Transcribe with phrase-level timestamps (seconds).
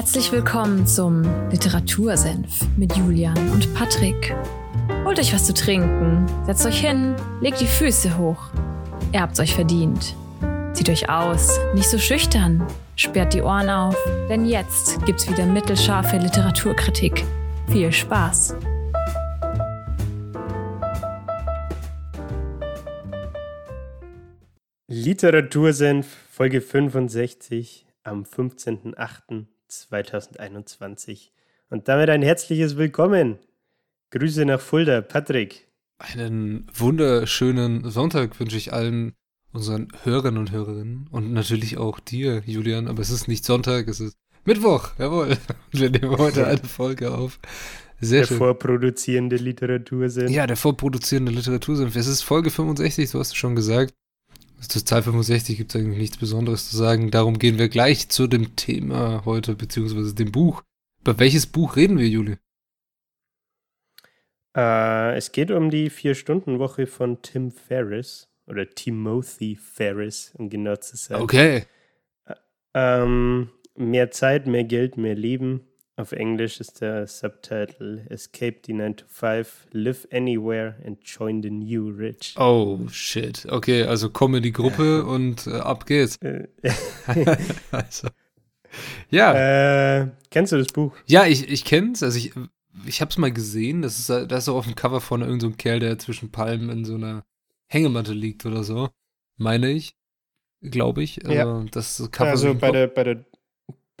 [0.00, 4.34] Herzlich willkommen zum Literatursenf mit Julian und Patrick.
[5.04, 8.48] Holt euch was zu trinken, setzt euch hin, legt die Füße hoch.
[9.12, 10.16] Ihr habt's euch verdient.
[10.72, 12.66] Zieht euch aus, nicht so schüchtern,
[12.96, 13.94] sperrt die Ohren auf,
[14.30, 17.22] denn jetzt gibt's wieder mittelscharfe Literaturkritik.
[17.68, 18.56] Viel Spaß!
[24.88, 28.24] Literatursenf, Folge 65 am
[29.70, 31.30] 15.08.2021.
[31.70, 33.38] Und damit ein herzliches Willkommen.
[34.10, 35.68] Grüße nach Fulda, Patrick.
[35.98, 39.14] Einen wunderschönen Sonntag wünsche ich allen
[39.52, 42.88] unseren Hörern und Hörerinnen und natürlich auch dir, Julian.
[42.88, 45.36] Aber es ist nicht Sonntag, es ist Mittwoch, jawohl.
[45.72, 47.38] Wir nehmen heute eine Folge auf.
[48.00, 48.38] Sehr der schön.
[48.38, 50.28] vorproduzierende Literatursinn.
[50.28, 51.88] Ja, der vorproduzierende Literatursinn.
[51.94, 53.94] Es ist Folge 65, du hast es schon gesagt.
[54.60, 57.10] Zur Zahl 65 gibt es eigentlich nichts Besonderes zu sagen.
[57.10, 60.62] Darum gehen wir gleich zu dem Thema heute, beziehungsweise dem Buch.
[61.00, 62.36] Über welches Buch reden wir, Juli?
[64.56, 70.96] Äh, es geht um die Vier-Stunden-Woche von Tim Ferriss oder Timothy Ferriss, um genau zu
[70.96, 71.20] sein.
[71.20, 71.64] Okay.
[72.26, 72.34] Äh,
[72.74, 75.69] ähm, mehr Zeit, mehr Geld, mehr Leben.
[76.00, 81.50] Auf Englisch ist der Subtitle Escape the 9 to 5, Live Anywhere and Join the
[81.50, 82.36] New Rich.
[82.38, 83.44] Oh shit.
[83.46, 86.16] Okay, also komme in die Gruppe und äh, ab geht's.
[86.22, 86.48] Äh.
[87.70, 88.08] also.
[89.10, 90.00] Ja.
[90.00, 90.96] Äh, kennst du das Buch?
[91.06, 92.02] Ja, ich, ich kenn's.
[92.02, 92.32] Also ich,
[92.86, 93.82] ich hab's mal gesehen.
[93.82, 96.70] Das ist, das ist auch auf dem Cover von irgendeinem so Kerl, der zwischen Palmen
[96.70, 97.24] in so einer
[97.66, 98.88] Hängematte liegt oder so.
[99.36, 99.94] Meine ich.
[100.62, 101.26] Glaube ich.
[101.26, 101.66] Also, ja.
[101.70, 103.24] das Cover also bei der, bei der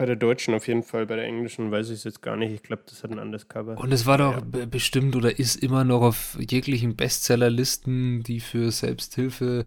[0.00, 2.54] bei der deutschen auf jeden Fall, bei der englischen weiß ich es jetzt gar nicht.
[2.54, 3.76] Ich glaube, das hat ein anderes Cover.
[3.76, 4.64] Und es war doch ja.
[4.64, 9.66] bestimmt oder ist immer noch auf jeglichen Bestsellerlisten, die für Selbsthilfe,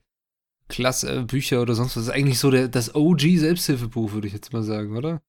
[0.69, 2.05] Klasse, äh, Bücher oder sonst was.
[2.05, 5.21] Das ist eigentlich so der, das OG-Selbsthilfebuch, würde ich jetzt mal sagen, oder?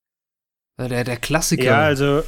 [0.79, 1.65] Der, der Klassiker.
[1.65, 2.23] Ja, also,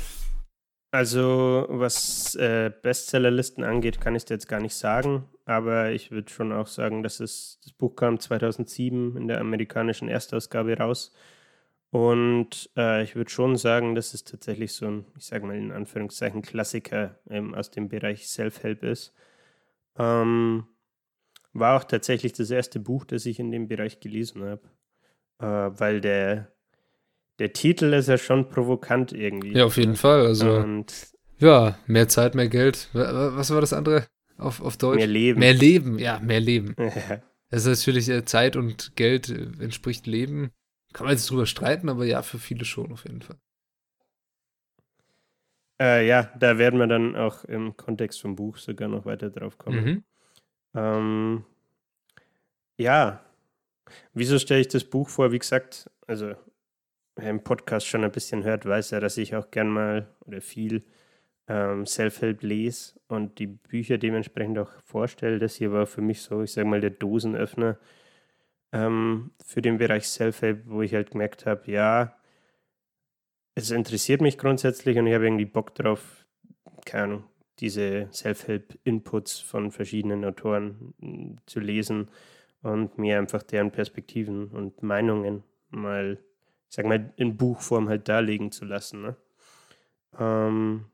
[0.91, 5.25] also was äh, Bestsellerlisten angeht, kann ich dir jetzt gar nicht sagen.
[5.47, 10.11] Aber ich würde schon auch sagen, dass es, das Buch kam 2007 in der amerikanischen
[10.11, 11.15] Erstausgabe raus.
[11.91, 15.73] Und äh, ich würde schon sagen, dass es tatsächlich so ein, ich sage mal in
[15.73, 19.15] Anführungszeichen, Klassiker ähm, aus dem Bereich Self-Help ist.
[19.99, 20.67] Ähm,
[21.53, 24.63] war auch tatsächlich das erste Buch, das ich in dem Bereich gelesen habe.
[25.39, 26.53] Äh, weil der,
[27.39, 29.53] der Titel ist ja schon provokant irgendwie.
[29.53, 30.27] Ja, auf jeden Fall.
[30.27, 30.93] Also, Und,
[31.39, 32.89] ja, mehr Zeit, mehr Geld.
[32.93, 34.07] Was war das andere
[34.39, 34.97] auf, auf Deutsch?
[34.97, 35.39] Mehr Leben.
[35.39, 36.75] Mehr Leben, ja, mehr Leben.
[37.49, 40.51] Das ist natürlich äh, Zeit und Geld äh, entspricht Leben.
[40.97, 43.37] Kann man jetzt drüber streiten, aber ja, für viele schon auf jeden Fall.
[45.79, 49.59] Äh, ja, da werden wir dann auch im Kontext vom Buch sogar noch weiter drauf
[49.59, 49.85] kommen.
[49.85, 50.05] Mhm.
[50.75, 51.45] Ähm,
[52.79, 53.21] ja,
[54.15, 55.33] wieso stelle ich das Buch vor?
[55.33, 56.35] Wie gesagt, also
[57.17, 60.41] wer im Podcast schon ein bisschen hört, weiß ja, dass ich auch gern mal oder
[60.41, 60.83] viel
[61.47, 65.41] ähm, Self-Help lese und die Bücher dementsprechend auch vorstelle.
[65.41, 67.77] Das hier war für mich so, ich sage mal, der Dosenöffner
[68.72, 72.16] ähm, für den Bereich Self-Help, wo ich halt gemerkt habe, ja,
[73.54, 76.27] es interessiert mich grundsätzlich und ich habe irgendwie Bock drauf,
[76.84, 77.25] keine Ahnung,
[77.59, 82.09] diese Self-Help-Inputs von verschiedenen Autoren hm, zu lesen
[82.62, 86.19] und mir einfach deren Perspektiven und Meinungen mal,
[86.69, 89.03] ich sag mal, in Buchform halt darlegen zu lassen.
[89.03, 89.16] Ne?
[90.19, 90.87] Ähm,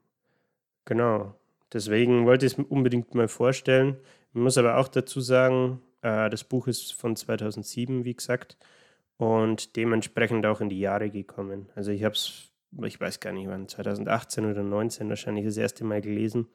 [0.84, 1.34] genau.
[1.72, 3.96] Deswegen wollte ich es unbedingt mal vorstellen.
[4.34, 8.56] Ich muss aber auch dazu sagen, äh, das Buch ist von 2007, wie gesagt,
[9.16, 11.68] und dementsprechend auch in die Jahre gekommen.
[11.74, 12.50] Also ich habe es,
[12.84, 16.48] ich weiß gar nicht wann, 2018 oder 2019 wahrscheinlich das erste Mal gelesen.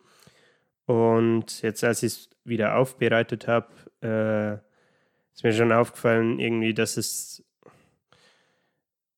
[0.85, 3.67] Und jetzt, als ich es wieder aufbereitet habe,
[4.01, 4.53] äh,
[5.33, 7.43] ist mir schon aufgefallen, irgendwie, dass es.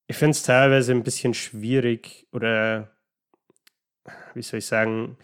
[0.08, 2.92] Ich finde es teilweise ein bisschen schwierig oder,
[4.34, 5.18] wie soll ich sagen,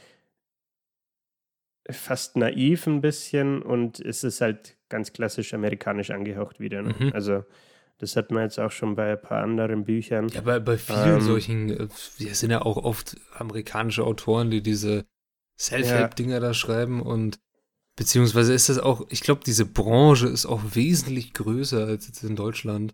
[1.89, 6.81] fast naiv ein bisschen und es ist halt ganz klassisch amerikanisch angehaucht wieder.
[6.81, 6.95] Ne?
[6.97, 7.11] Mhm.
[7.13, 7.43] Also
[7.97, 10.27] das hat man jetzt auch schon bei ein paar anderen Büchern.
[10.29, 11.87] Ja, bei, bei vielen ähm, solchen, äh,
[12.29, 15.05] es sind ja auch oft amerikanische Autoren, die diese
[15.57, 16.39] Self-Help-Dinger ja.
[16.39, 17.39] da schreiben und
[17.95, 22.35] beziehungsweise ist das auch, ich glaube, diese Branche ist auch wesentlich größer als jetzt in
[22.35, 22.93] Deutschland.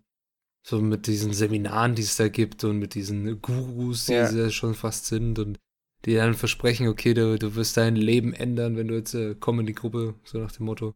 [0.64, 4.22] So mit diesen Seminaren, die es da gibt und mit diesen Gurus, die ja.
[4.22, 5.58] es ja schon fast sind und
[6.04, 9.60] die dann versprechen, okay, du, du wirst dein Leben ändern, wenn du jetzt äh, komm
[9.60, 10.94] in die Gruppe, so nach dem Motto.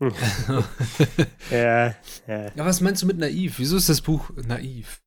[1.50, 1.94] ja, ja.
[2.26, 3.58] Ja, was meinst du mit naiv?
[3.58, 5.02] Wieso ist das Buch naiv?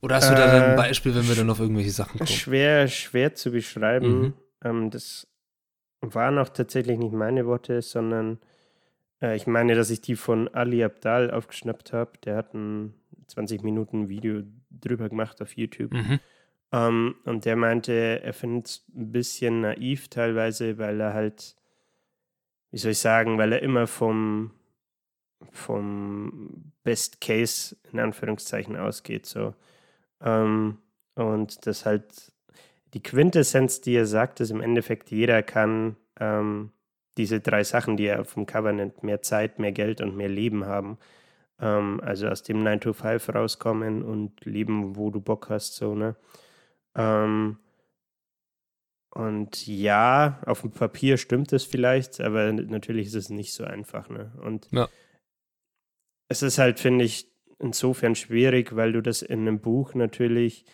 [0.00, 2.28] Oder hast du da dann ein äh, Beispiel, wenn wir dann auf irgendwelche Sachen kommen?
[2.28, 4.20] Schwer, schwer zu beschreiben.
[4.20, 4.32] Mhm.
[4.62, 5.26] Ähm, das
[6.02, 8.38] waren auch tatsächlich nicht meine Worte, sondern
[9.22, 12.12] äh, ich meine, dass ich die von Ali Abdal aufgeschnappt habe.
[12.24, 12.94] Der hat ein
[13.28, 15.92] 20 Minuten Video drüber gemacht auf YouTube.
[15.92, 16.20] Mhm.
[16.74, 21.54] Um, ähm, und der meinte, er findet es ein bisschen naiv teilweise, weil er halt,
[22.72, 24.50] wie soll ich sagen, weil er immer vom,
[25.52, 29.26] vom Best Case in Anführungszeichen ausgeht.
[29.26, 29.54] So.
[30.18, 30.78] Um, ähm,
[31.14, 32.32] und das halt
[32.92, 36.72] die Quintessenz, die er sagt, ist im Endeffekt, jeder kann ähm,
[37.18, 40.28] diese drei Sachen, die er auf dem Cover nennt, mehr Zeit, mehr Geld und mehr
[40.28, 40.98] Leben haben.
[41.56, 46.16] Also aus dem 9 to 5 rauskommen und leben, wo du Bock hast, so, ne?
[46.94, 47.58] Ähm,
[49.10, 54.08] und ja, auf dem Papier stimmt es vielleicht, aber natürlich ist es nicht so einfach,
[54.08, 54.32] ne?
[54.42, 54.88] Und ja.
[56.28, 57.30] es ist halt, finde ich,
[57.60, 60.64] insofern schwierig, weil du das in einem Buch natürlich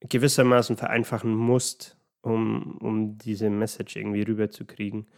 [0.00, 5.08] gewissermaßen vereinfachen musst, um, um diese Message irgendwie rüberzukriegen.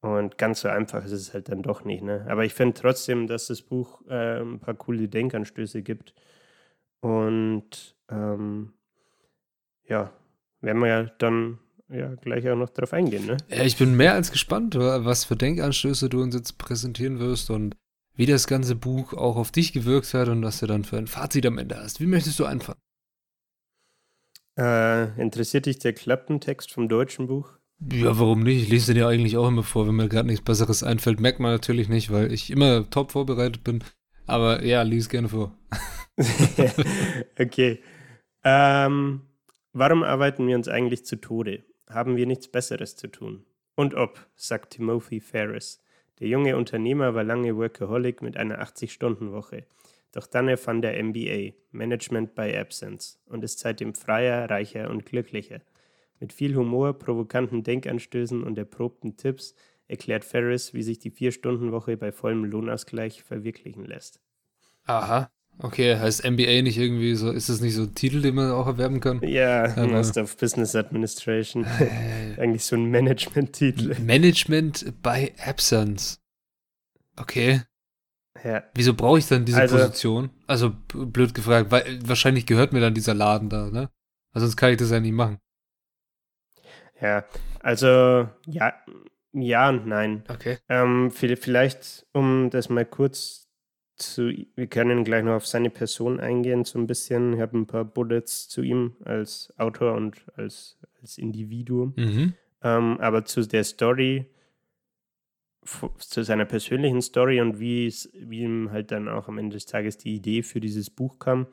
[0.00, 2.02] Und ganz so einfach ist es halt dann doch nicht.
[2.02, 2.26] Ne?
[2.28, 6.14] Aber ich finde trotzdem, dass das Buch äh, ein paar coole Denkanstöße gibt.
[7.00, 8.72] Und ähm,
[9.88, 10.12] ja,
[10.60, 11.58] werden wir ja dann
[11.88, 13.26] ja gleich auch noch drauf eingehen.
[13.26, 13.36] Ne?
[13.48, 17.76] Ja, ich bin mehr als gespannt, was für Denkanstöße du uns jetzt präsentieren wirst und
[18.16, 21.06] wie das ganze Buch auch auf dich gewirkt hat und was du dann für ein
[21.06, 22.00] Fazit am Ende hast.
[22.00, 22.78] Wie möchtest du anfangen?
[24.56, 27.50] Äh, interessiert dich der Klappentext vom deutschen Buch?
[27.92, 28.62] Ja, warum nicht?
[28.62, 31.20] Ich lese den ja eigentlich auch immer vor, wenn mir gerade nichts Besseres einfällt.
[31.20, 33.82] Merkt man natürlich nicht, weil ich immer top vorbereitet bin.
[34.26, 35.58] Aber ja, lies gerne vor.
[37.38, 37.80] okay.
[38.44, 39.22] Ähm,
[39.72, 41.64] warum arbeiten wir uns eigentlich zu Tode?
[41.88, 43.44] Haben wir nichts Besseres zu tun?
[43.74, 45.82] Und ob, sagt Timothy Ferris.
[46.20, 49.66] Der junge Unternehmer war lange Workaholic mit einer 80-Stunden-Woche.
[50.12, 55.60] Doch dann erfand er MBA, Management by Absence, und ist seitdem freier, reicher und glücklicher.
[56.20, 59.56] Mit viel Humor, provokanten Denkanstößen und erprobten Tipps
[59.88, 64.20] erklärt Ferris, wie sich die Vier-Stunden-Woche bei vollem Lohnausgleich verwirklichen lässt.
[64.84, 65.30] Aha.
[65.58, 68.66] Okay, heißt MBA nicht irgendwie so, ist das nicht so ein Titel, den man auch
[68.66, 69.20] erwerben kann?
[69.22, 71.64] Ja, Aber Master of Business Administration.
[72.38, 73.96] Eigentlich so ein Management-Titel.
[74.00, 76.20] Management by Absence.
[77.16, 77.62] Okay.
[78.42, 78.64] Ja.
[78.74, 80.30] Wieso brauche ich dann diese also, Position?
[80.46, 83.90] Also blöd gefragt, weil wahrscheinlich gehört mir dann dieser Laden da, ne?
[84.32, 85.38] Also sonst kann ich das ja nicht machen.
[87.00, 87.24] Ja,
[87.60, 88.74] also ja,
[89.32, 90.24] ja und nein.
[90.28, 90.58] Okay.
[90.68, 93.43] Ähm, vielleicht, um das mal kurz
[93.96, 97.34] zu, wir können gleich noch auf seine Person eingehen, so ein bisschen.
[97.34, 101.94] Ich habe ein paar Bullets zu ihm als Autor und als, als Individuum.
[101.96, 102.34] Mhm.
[102.62, 104.26] Ähm, aber zu der Story
[105.98, 109.66] zu seiner persönlichen Story und wie es, wie ihm halt dann auch am Ende des
[109.66, 111.46] Tages die Idee für dieses Buch kam,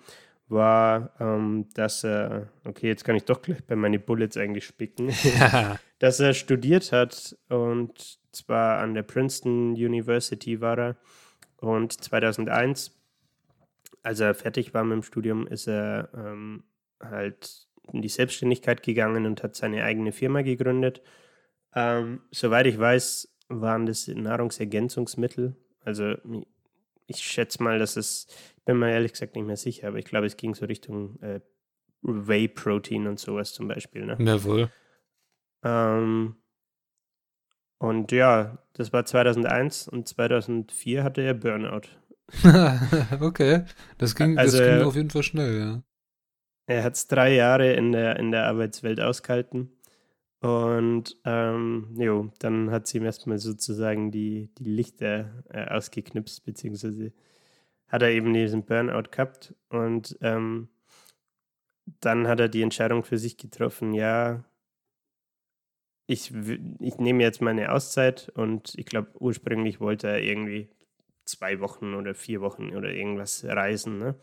[0.48, 5.10] war, ähm, dass er, okay, jetzt kann ich doch gleich bei meine Bullets eigentlich spicken,
[6.00, 10.98] dass er studiert hat und zwar an der Princeton University war er
[11.62, 13.00] und 2001,
[14.04, 16.64] als er fertig war mit dem Studium, ist er ähm,
[17.00, 21.02] halt in die Selbstständigkeit gegangen und hat seine eigene Firma gegründet.
[21.76, 25.56] Ähm, soweit ich weiß, waren das Nahrungsergänzungsmittel.
[25.86, 26.16] Also
[27.06, 28.28] ich schätze mal, dass es,
[28.58, 31.22] ich bin mir ehrlich gesagt nicht mehr sicher, aber ich glaube, es ging so Richtung
[31.22, 31.42] äh,
[32.02, 34.06] Whey-Protein und sowas zum Beispiel.
[34.06, 34.18] Ne?
[34.20, 34.72] Jawohl.
[35.64, 36.38] Ähm,
[37.82, 41.88] und ja, das war 2001 und 2004 hatte er Burnout.
[43.20, 43.66] okay,
[43.98, 45.84] das ging, also, das ging auf jeden Fall schnell, ja.
[46.68, 49.72] Er hat es drei Jahre in der, in der Arbeitswelt ausgehalten
[50.42, 57.12] und ähm, jo, dann hat sie ihm erstmal sozusagen die, die Lichter äh, ausgeknipst, beziehungsweise
[57.88, 60.70] hat er eben diesen Burnout gehabt und ähm,
[62.00, 64.44] dann hat er die Entscheidung für sich getroffen, ja,
[66.08, 66.34] ich,
[66.80, 70.70] ich nehme jetzt meine Auszeit und ich glaube, ursprünglich wollte er irgendwie
[71.26, 74.16] zwei Wochen oder vier Wochen oder irgendwas reisen, ne?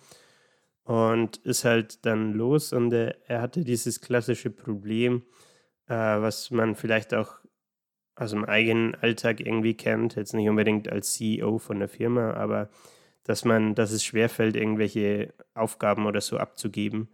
[0.84, 5.22] Und ist halt dann los und er, er hatte dieses klassische Problem,
[5.86, 7.40] äh, was man vielleicht auch
[8.16, 12.70] aus dem eigenen Alltag irgendwie kennt, jetzt nicht unbedingt als CEO von der Firma, aber
[13.24, 17.08] dass man, dass es schwerfällt, irgendwelche Aufgaben oder so abzugeben,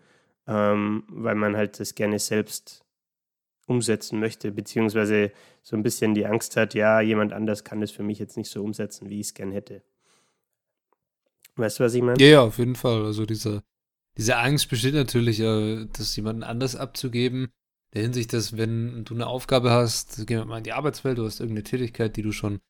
[0.47, 2.84] ähm, weil man halt das gerne selbst
[3.67, 8.03] umsetzen möchte, beziehungsweise so ein bisschen die Angst hat, ja, jemand anders kann das für
[8.03, 9.83] mich jetzt nicht so umsetzen, wie ich es gern hätte.
[11.57, 12.21] Weißt du, was ich meine?
[12.21, 13.05] Ja, ja, auf jeden Fall.
[13.05, 13.63] Also diese,
[14.17, 17.49] diese Angst besteht natürlich, äh, das jemanden anders abzugeben
[17.95, 21.25] der Hinsicht, dass wenn du eine Aufgabe hast, gehen wir mal in die Arbeitswelt, du
[21.25, 22.61] hast irgendeine Tätigkeit, die du schon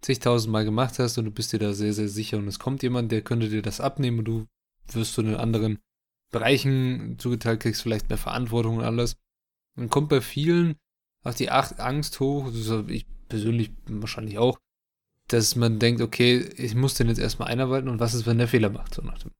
[0.00, 2.84] zigtausend Mal gemacht hast und du bist dir da sehr, sehr sicher und es kommt
[2.84, 4.46] jemand, der könnte dir das abnehmen und du
[4.92, 5.80] wirst zu den anderen
[6.30, 9.16] Bereichen zugeteilt, kriegst vielleicht mehr Verantwortung und alles.
[9.78, 10.76] Dann kommt bei vielen
[11.24, 12.52] auch die Angst hoch,
[12.88, 14.58] ich persönlich wahrscheinlich auch,
[15.28, 18.48] dass man denkt, okay, ich muss den jetzt erstmal einarbeiten und was ist, wenn der
[18.48, 19.30] Fehler macht, so nach dem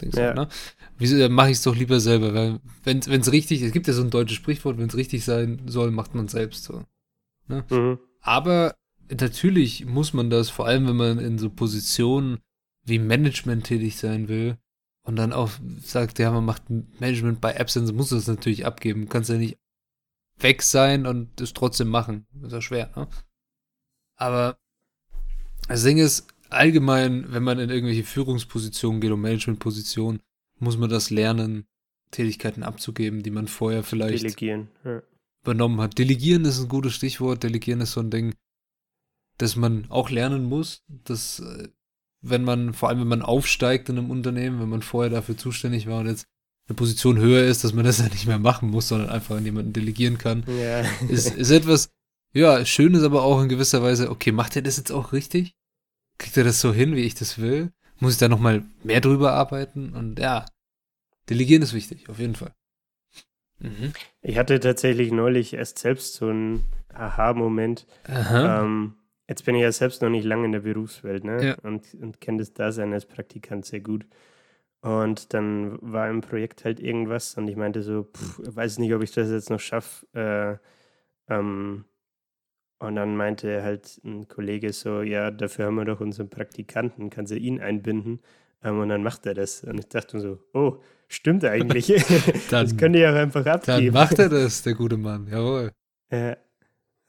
[0.00, 0.12] Ding.
[0.12, 0.32] Ja.
[0.32, 0.48] ne?
[0.96, 2.34] Wieso mache ich es doch lieber selber?
[2.34, 5.62] Weil, wenn es richtig, es gibt ja so ein deutsches Sprichwort, wenn es richtig sein
[5.66, 6.84] soll, macht man es selbst so.
[7.48, 7.64] Ne?
[7.70, 7.98] Mhm.
[8.20, 8.76] Aber
[9.10, 12.38] natürlich muss man das, vor allem wenn man in so Positionen
[12.84, 14.56] wie Management tätig sein will
[15.08, 15.50] und dann auch
[15.82, 19.06] sagt, ja, man macht Management bei dann muss das natürlich abgeben.
[19.06, 19.56] Du kannst ja nicht
[20.38, 22.26] weg sein und es trotzdem machen.
[22.34, 23.08] Das ist ja schwer, ne?
[24.16, 24.58] Aber
[25.66, 30.20] das Ding ist, allgemein, wenn man in irgendwelche Führungspositionen geht und Managementpositionen,
[30.58, 31.66] muss man das lernen,
[32.10, 35.00] Tätigkeiten abzugeben, die man vorher vielleicht Delegieren, ja.
[35.42, 35.96] übernommen hat.
[35.96, 37.44] Delegieren ist ein gutes Stichwort.
[37.44, 38.34] Delegieren ist so ein Ding,
[39.38, 41.68] das man auch lernen muss, dass äh,
[42.20, 45.86] wenn man, vor allem wenn man aufsteigt in einem Unternehmen, wenn man vorher dafür zuständig
[45.86, 46.26] war und jetzt
[46.68, 49.44] eine Position höher ist, dass man das ja nicht mehr machen muss, sondern einfach an
[49.44, 50.80] jemanden delegieren kann, ja.
[51.08, 51.90] ist, ist etwas,
[52.32, 55.54] ja, schön ist aber auch in gewisser Weise, okay, macht er das jetzt auch richtig?
[56.18, 57.72] Kriegt er das so hin, wie ich das will?
[58.00, 59.94] Muss ich da nochmal mehr drüber arbeiten?
[59.94, 60.46] Und ja,
[61.28, 62.52] delegieren ist wichtig, auf jeden Fall.
[63.60, 63.92] Mhm.
[64.22, 67.86] Ich hatte tatsächlich neulich erst selbst so einen Aha-Moment.
[68.08, 68.94] Ähm,
[69.28, 71.44] jetzt bin ich ja selbst noch nicht lange in der Berufswelt ne?
[71.44, 71.56] Ja.
[71.62, 74.06] und, und kenne das Dasein als Praktikant sehr gut.
[74.80, 79.02] Und dann war im Projekt halt irgendwas und ich meinte so, pff, weiß nicht, ob
[79.02, 80.06] ich das jetzt noch schaffe.
[81.28, 81.84] Äh, ähm,
[82.78, 87.32] und dann meinte halt ein Kollege so, ja, dafür haben wir doch unseren Praktikanten, kannst
[87.32, 88.20] du ihn einbinden?
[88.62, 89.64] Ähm, und dann macht er das.
[89.64, 91.86] Und ich dachte so, oh, stimmt eigentlich.
[92.50, 93.92] dann, das könnte ich auch einfach abgeben.
[93.92, 95.72] Dann macht er das, der gute Mann, jawohl.
[96.10, 96.36] Ja,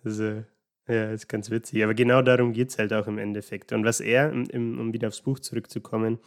[0.03, 0.43] also,
[0.89, 1.84] ja, ist ganz witzig.
[1.84, 3.72] Aber genau darum geht es halt auch im Endeffekt.
[3.72, 6.19] Und was er, im, um wieder aufs Buch zurückzukommen,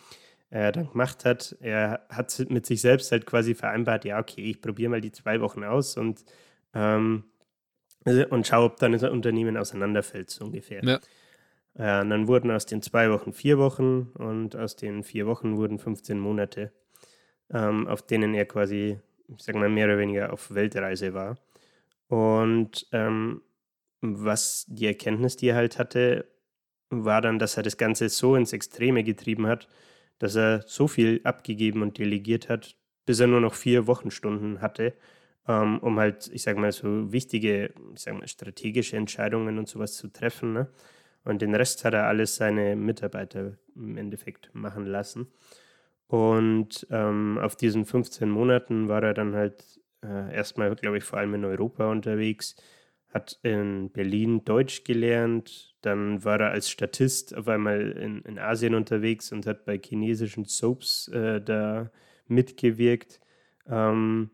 [0.51, 4.61] äh, dann gemacht hat, er hat mit sich selbst halt quasi vereinbart, ja, okay, ich
[4.61, 6.25] probiere mal die zwei Wochen aus und
[6.75, 7.25] ähm,
[8.05, 10.83] und schau, ob dann das Unternehmen auseinanderfällt, so ungefähr.
[10.85, 10.99] Ja.
[11.75, 15.57] Äh, und dann wurden aus den zwei Wochen vier Wochen und aus den vier Wochen
[15.57, 16.73] wurden 15 Monate,
[17.53, 21.37] ähm, auf denen er quasi, ich sag mal, mehr oder weniger auf Weltreise war.
[22.09, 23.43] Und ähm,
[24.03, 26.27] was die Erkenntnis, die er halt hatte,
[26.91, 29.69] war dann, dass er das Ganze so ins Extreme getrieben hat,
[30.19, 34.95] dass er so viel abgegeben und delegiert hat, bis er nur noch vier Wochenstunden hatte
[35.49, 39.95] ähm, um halt, ich sage mal, so wichtige, ich sag mal, strategische Entscheidungen und sowas
[39.95, 40.53] zu treffen.
[40.53, 40.69] Ne?
[41.25, 45.29] Und den Rest hat er alles seine Mitarbeiter im Endeffekt machen lassen.
[46.07, 51.19] Und ähm, auf diesen 15 Monaten war er dann halt äh, erstmal, glaube ich, vor
[51.19, 52.57] allem in Europa unterwegs,
[53.13, 58.75] hat in Berlin Deutsch gelernt, dann war er als Statist auf einmal in, in Asien
[58.75, 61.91] unterwegs und hat bei chinesischen Soaps äh, da
[62.27, 63.21] mitgewirkt.
[63.67, 64.31] Ähm,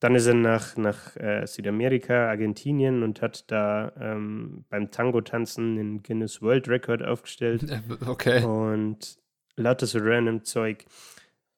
[0.00, 6.02] dann ist er nach, nach äh, Südamerika, Argentinien und hat da ähm, beim Tango-Tanzen den
[6.02, 7.64] Guinness World Record aufgestellt.
[8.06, 8.44] Okay.
[8.44, 9.18] Und
[9.56, 10.84] lauter so random Zeug.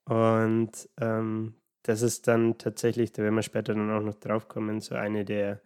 [0.04, 4.80] Und ähm, das ist dann tatsächlich, da werden wir später dann auch noch drauf kommen,
[4.80, 5.60] so eine der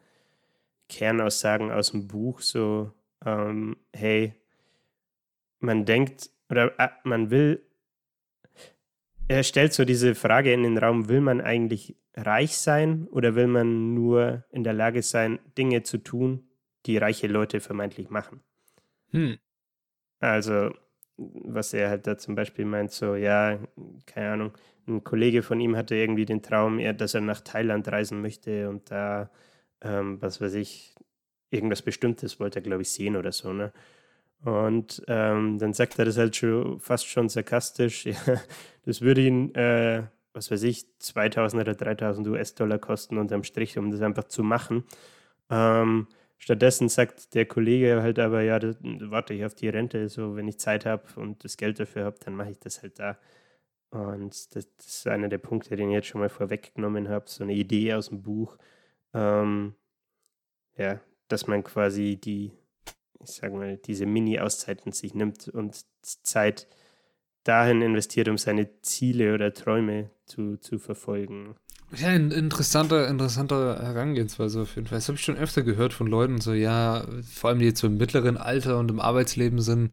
[0.90, 2.92] Kernaussagen aus dem Buch, so,
[3.24, 4.34] ähm, hey,
[5.60, 7.64] man denkt oder äh, man will
[9.30, 13.46] er stellt so diese Frage in den Raum, will man eigentlich reich sein oder will
[13.46, 16.48] man nur in der Lage sein, Dinge zu tun,
[16.86, 18.40] die reiche Leute vermeintlich machen?
[19.12, 19.38] Hm.
[20.18, 20.72] Also,
[21.16, 23.60] was er halt da zum Beispiel meint, so, ja,
[24.04, 24.52] keine Ahnung,
[24.88, 28.90] ein Kollege von ihm hatte irgendwie den Traum, dass er nach Thailand reisen möchte und
[28.90, 29.30] da,
[29.82, 30.94] ähm, was weiß ich,
[31.50, 33.72] irgendwas Bestimmtes wollte er, glaube ich, sehen oder so, ne?
[34.44, 38.06] Und ähm, dann sagt er das halt schon fast schon sarkastisch.
[38.06, 38.40] Ja,
[38.84, 43.90] das würde ihn, äh, was weiß ich, 2000 oder 3000 US-Dollar kosten unterm Strich, um
[43.90, 44.84] das einfach zu machen.
[45.50, 46.08] Ähm,
[46.38, 50.48] stattdessen sagt der Kollege halt aber, ja, das, warte ich auf die Rente, so wenn
[50.48, 53.18] ich Zeit habe und das Geld dafür habe, dann mache ich das halt da.
[53.90, 57.44] Und das, das, ist einer der Punkte, den ich jetzt schon mal vorweggenommen habe, so
[57.44, 58.56] eine Idee aus dem Buch.
[59.14, 59.74] Ähm,
[60.76, 62.52] ja, dass man quasi die
[63.22, 66.66] ich sage mal, diese Mini-Auszeiten sich nimmt und Zeit
[67.44, 71.54] dahin investiert, um seine Ziele oder Träume zu, zu verfolgen.
[71.96, 74.98] Ja, ein interessanter, interessanter Herangehensweise auf jeden Fall.
[74.98, 77.88] Das habe ich schon öfter gehört von Leuten, so, ja, vor allem die jetzt so
[77.88, 79.92] im mittleren Alter und im Arbeitsleben sind,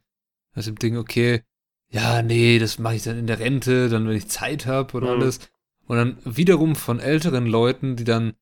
[0.54, 1.42] also im Ding, okay,
[1.90, 5.16] ja, nee, das mache ich dann in der Rente, dann, wenn ich Zeit habe oder
[5.16, 5.22] mhm.
[5.22, 5.40] alles.
[5.88, 8.34] Und dann wiederum von älteren Leuten, die dann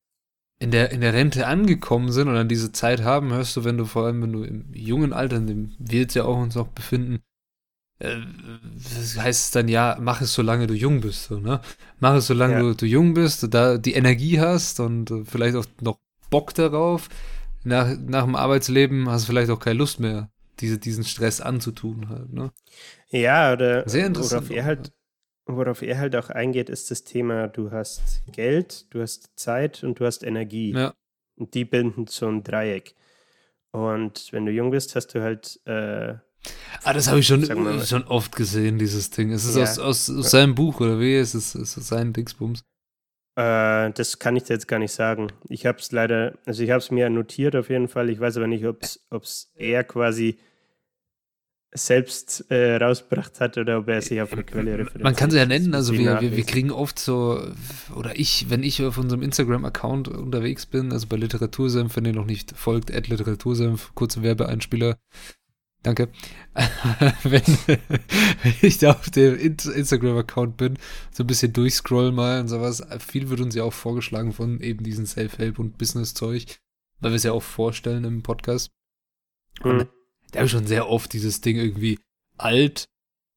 [0.59, 3.77] in der, in der Rente angekommen sind und dann diese Zeit haben, hörst du, wenn
[3.77, 6.55] du vor allem, wenn du im jungen Alter, in dem wir jetzt ja auch uns
[6.55, 7.19] noch befinden,
[7.99, 8.17] äh,
[8.75, 11.61] das heißt es dann ja, mach es solange du jung bist, so, ne?
[11.99, 12.59] Mach es solange ja.
[12.59, 17.09] du, du jung bist, da die Energie hast und äh, vielleicht auch noch Bock darauf.
[17.63, 22.09] Nach, nach dem Arbeitsleben hast du vielleicht auch keine Lust mehr, diese, diesen Stress anzutun
[22.09, 22.51] halt, ne?
[23.09, 24.49] Ja, oder Sehr interessant.
[24.49, 24.91] worauf er halt,
[25.45, 29.99] worauf er halt auch eingeht, ist das Thema, du hast Geld, du hast Zeit und
[29.99, 30.71] du hast Energie.
[30.73, 30.93] Ja.
[31.37, 32.95] Und die bilden so ein Dreieck.
[33.71, 36.15] Und wenn du jung bist, hast du halt äh,
[36.83, 37.83] Ah, das habe ich schon, mal.
[37.85, 39.31] schon oft gesehen, dieses Ding.
[39.31, 39.63] Ist es Ja.
[39.63, 41.17] aus, aus, aus seinem Buch oder wie?
[41.17, 42.61] Ist es, ist es sein Dingsbums?
[43.35, 45.31] Äh, das kann ich dir jetzt gar nicht sagen.
[45.49, 48.09] Ich habe es leider, also ich habe es mir notiert auf jeden Fall.
[48.09, 50.37] Ich weiß aber nicht, ob es er quasi
[51.75, 55.03] selbst äh, rausgebracht hat oder ob er sich auf eine Quelle referiert.
[55.03, 57.41] Man kann sie ja nennen, also wir, wir, wir kriegen oft so,
[57.95, 62.25] oder ich, wenn ich auf unserem Instagram-Account unterwegs bin, also bei Literatursenf, wenn ihr noch
[62.25, 64.97] nicht folgt, at Literatursenf, kurze Werbeeinspieler,
[65.83, 66.09] danke.
[67.23, 70.77] wenn, wenn ich da auf dem In- Instagram-Account bin,
[71.11, 74.83] so ein bisschen durchscrollen mal und sowas, viel wird uns ja auch vorgeschlagen von eben
[74.83, 76.45] diesen Self-Help- und Business-Zeug,
[77.01, 78.71] weil wir es ja auch vorstellen im Podcast.
[79.61, 79.87] Hm.
[80.35, 81.97] Da habe ich schon sehr oft dieses Ding irgendwie
[82.37, 82.85] alt,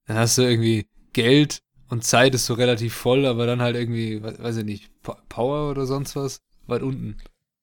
[0.06, 4.22] dann hast du irgendwie Geld und Zeit ist so relativ voll, aber dann halt irgendwie,
[4.22, 4.90] we- weiß ich nicht,
[5.28, 7.16] Power oder sonst was, weit unten.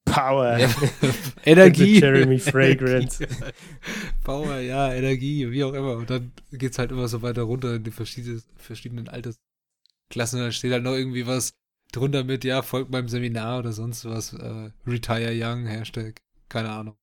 [0.06, 0.56] Power.
[0.58, 0.70] Ja.
[1.44, 2.00] Energie.
[2.00, 3.26] Jeremy Fragrance.
[4.24, 5.96] Power, ja, Energie, wie auch immer.
[5.96, 10.38] Und dann geht's halt immer so weiter runter in die verschiedenen, verschiedenen Altersklassen.
[10.38, 11.52] Und dann steht halt noch irgendwie was
[11.92, 14.32] drunter mit, ja, folgt meinem Seminar oder sonst was.
[14.32, 16.96] Äh, Retire Young, Hashtag, keine Ahnung.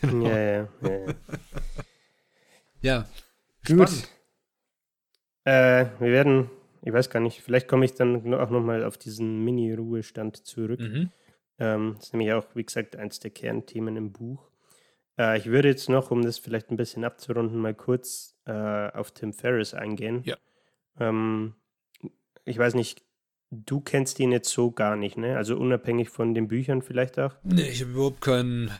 [0.00, 0.26] Genau.
[0.26, 1.14] ja, ja, ja, ja.
[2.82, 3.08] Ja,
[3.66, 3.88] Gut.
[3.88, 4.08] spannend.
[5.44, 6.50] Äh, wir werden,
[6.82, 10.80] ich weiß gar nicht, vielleicht komme ich dann auch nochmal auf diesen Mini-Ruhestand zurück.
[10.80, 11.10] Mhm.
[11.58, 14.50] Ähm, das ist nämlich auch, wie gesagt, eins der Kernthemen im Buch.
[15.18, 19.12] Äh, ich würde jetzt noch, um das vielleicht ein bisschen abzurunden, mal kurz äh, auf
[19.12, 20.22] Tim Ferriss eingehen.
[20.24, 20.36] Ja.
[20.98, 21.54] Ähm,
[22.44, 23.04] ich weiß nicht,
[23.50, 25.36] du kennst ihn jetzt so gar nicht, ne?
[25.36, 27.34] Also unabhängig von den Büchern vielleicht auch.
[27.42, 28.70] Nee, ich habe überhaupt kein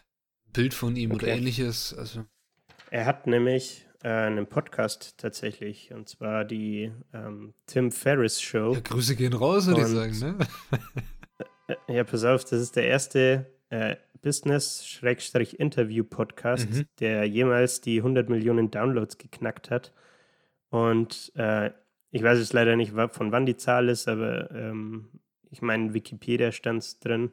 [0.52, 1.36] Bild von ihm oder Okay.
[1.38, 1.94] ähnliches.
[1.96, 2.24] Also,
[2.90, 8.74] Er hat nämlich äh, einen Podcast tatsächlich, und zwar die ähm, Tim Ferriss Show.
[8.74, 10.38] ja, Grüße gehen raus, würde ich sagen, ne?
[11.68, 16.86] Äh, Ja, pass auf, das ist der erste äh, Business-Interview-Podcast, Mhm.
[16.98, 19.92] der jemals die 100 Millionen Downloads geknackt hat.
[20.70, 21.70] Und äh,
[22.10, 25.08] ich weiß jetzt leider nicht, von wann die Zahl ist, aber ähm,
[25.50, 27.32] ich meine, Wikipedia stand drin.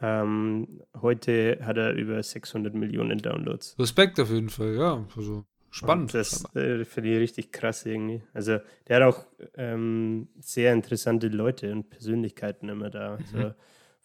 [0.00, 3.76] Ähm, heute hat er über 600 Millionen Downloads.
[3.78, 5.04] Respekt auf jeden Fall, ja.
[5.16, 6.12] Also, spannend.
[6.12, 8.22] Und Das äh, finde ich richtig krass irgendwie.
[8.34, 13.14] Also der hat auch ähm, sehr interessante Leute und Persönlichkeiten immer da.
[13.16, 13.54] Also,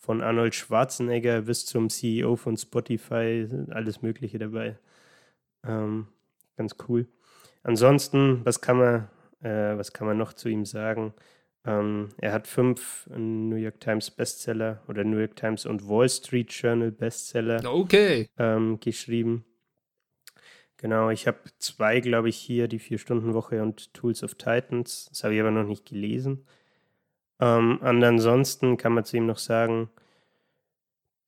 [0.02, 4.80] von Arnold Schwarzenegger bis zum CEO von Spotify, alles Mögliche dabei.
[5.64, 6.08] Ähm,
[6.58, 7.08] ganz cool.
[7.62, 9.10] Ansonsten, was kann man,
[9.42, 11.14] äh, was kann man noch zu ihm sagen?
[11.66, 16.52] Ähm, er hat fünf New York Times Bestseller oder New York Times und Wall Street
[16.52, 18.30] Journal Bestseller okay.
[18.38, 19.46] ähm, geschrieben.
[20.78, 25.06] Genau, ich habe zwei, glaube ich, hier, die Vier-Stunden-Woche und Tools of Titans.
[25.10, 26.48] Das habe ich aber noch nicht gelesen.
[27.40, 29.92] Ähm, und ansonsten kann man zu ihm noch sagen,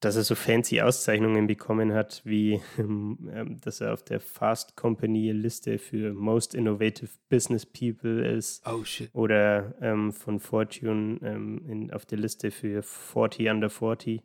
[0.04, 5.32] dass er so fancy Auszeichnungen bekommen hat, wie ähm, dass er auf der Fast Company
[5.32, 9.10] Liste für Most Innovative Business People ist Oh shit.
[9.14, 14.22] oder ähm, von Fortune ähm, in, auf der Liste für 40 under 40.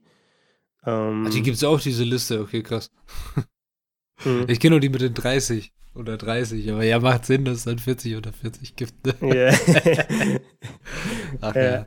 [0.86, 2.40] Ähm, Ach, die gibt's auch, diese Liste.
[2.40, 2.90] Okay, krass.
[4.24, 4.46] mhm.
[4.48, 7.64] Ich kenne nur die mit den 30 oder 30, aber ja, macht Sinn, dass es
[7.64, 9.06] dann 40 oder 40 gibt.
[9.06, 9.14] Ne?
[9.34, 9.50] Ja.
[11.40, 11.62] Ach Ja.
[11.62, 11.86] ja.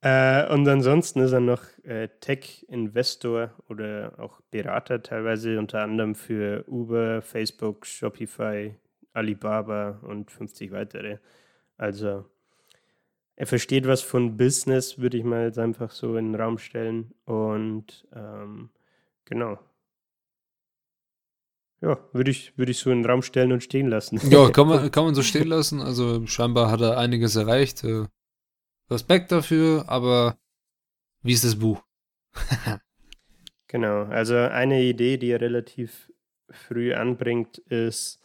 [0.00, 6.64] Äh, und ansonsten ist er noch äh, Tech-Investor oder auch Berater teilweise, unter anderem für
[6.68, 8.74] Uber, Facebook, Shopify,
[9.12, 11.18] Alibaba und 50 weitere.
[11.76, 12.24] Also
[13.34, 17.14] er versteht was von Business, würde ich mal jetzt einfach so in den Raum stellen.
[17.24, 18.70] Und ähm,
[19.24, 19.58] genau.
[21.80, 24.20] Ja, würde ich, würde ich so in den Raum stellen und stehen lassen.
[24.30, 25.80] Ja, kann man, kann man so stehen lassen.
[25.80, 27.84] Also scheinbar hat er einiges erreicht.
[27.84, 28.06] Äh,
[28.90, 30.38] Respekt dafür, aber
[31.22, 31.82] wie ist das Buch?
[33.70, 36.10] Genau, also eine Idee, die er relativ
[36.48, 38.18] früh anbringt, ist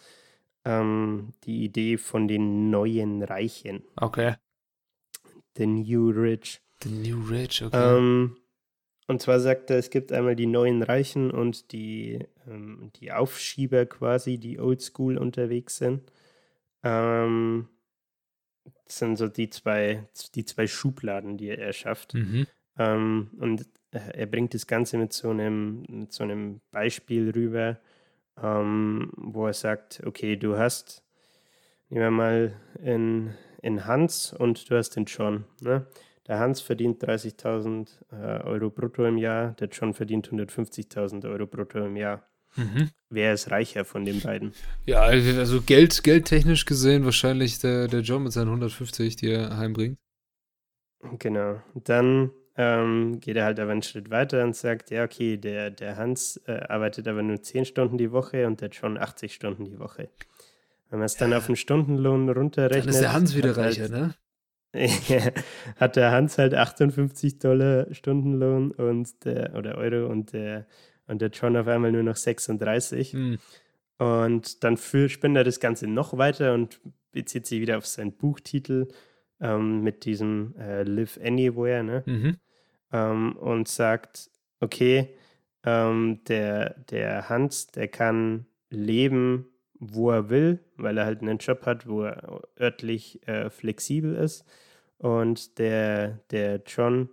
[0.63, 4.35] ähm, die Idee von den neuen Reichen, Okay.
[5.57, 6.61] the New Rich.
[6.81, 7.97] The New Rich, okay.
[7.97, 8.37] Ähm,
[9.07, 13.85] und zwar sagt er, es gibt einmal die neuen Reichen und die, ähm, die Aufschieber
[13.85, 16.09] quasi, die oldschool unterwegs sind.
[16.83, 17.67] Ähm,
[18.93, 22.13] das sind so die zwei, die zwei Schubladen, die er erschafft.
[22.13, 22.45] mhm.
[22.77, 27.79] Ähm, und er bringt das Ganze mit so einem, mit so einem Beispiel rüber,
[28.41, 31.03] ähm, wo er sagt, okay, du hast,
[31.89, 32.53] nehmen wir mal
[32.83, 35.45] in, in Hans und du hast den John.
[35.61, 35.87] Ne?
[36.27, 41.79] Der Hans verdient 30.000 äh, Euro brutto im Jahr, der John verdient 150.000 Euro brutto
[41.83, 42.27] im Jahr.
[42.55, 42.89] Mhm.
[43.09, 44.53] Wer ist reicher von den beiden?
[44.85, 49.97] Ja, also Geld, geldtechnisch gesehen wahrscheinlich der, der John mit seinen 150, die er heimbringt.
[51.19, 51.61] Genau.
[51.73, 55.97] Dann ähm, geht er halt aber einen Schritt weiter und sagt, ja, okay, der, der
[55.97, 59.79] Hans äh, arbeitet aber nur 10 Stunden die Woche und der John 80 Stunden die
[59.79, 60.09] Woche.
[60.89, 62.85] Wenn man es dann auf den Stundenlohn runterrechnet.
[62.85, 64.13] Dann ist der Hans wieder reicher, halt, ne?
[65.77, 70.65] hat der Hans halt 58 Dollar Stundenlohn und der, oder Euro und der,
[71.13, 73.13] und der John auf einmal nur noch 36.
[73.13, 73.37] Mhm.
[73.97, 78.11] Und dann für, spinnt er das Ganze noch weiter und bezieht sich wieder auf seinen
[78.11, 78.87] Buchtitel
[79.39, 82.03] ähm, mit diesem äh, Live Anywhere, ne?
[82.05, 82.37] Mhm.
[82.91, 85.15] Ähm, und sagt, okay,
[85.63, 91.65] ähm, der, der Hans, der kann leben, wo er will, weil er halt einen Job
[91.65, 94.45] hat, wo er örtlich äh, flexibel ist.
[94.97, 97.09] Und der, der John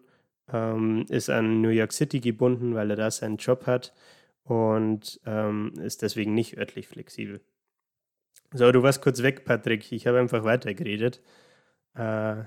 [0.52, 3.92] ähm, ist an New York City gebunden, weil er da seinen Job hat
[4.44, 7.40] und ähm, ist deswegen nicht örtlich flexibel.
[8.52, 9.92] So, du warst kurz weg, Patrick.
[9.92, 11.20] Ich habe einfach weitergeredet.
[11.94, 12.42] Äh,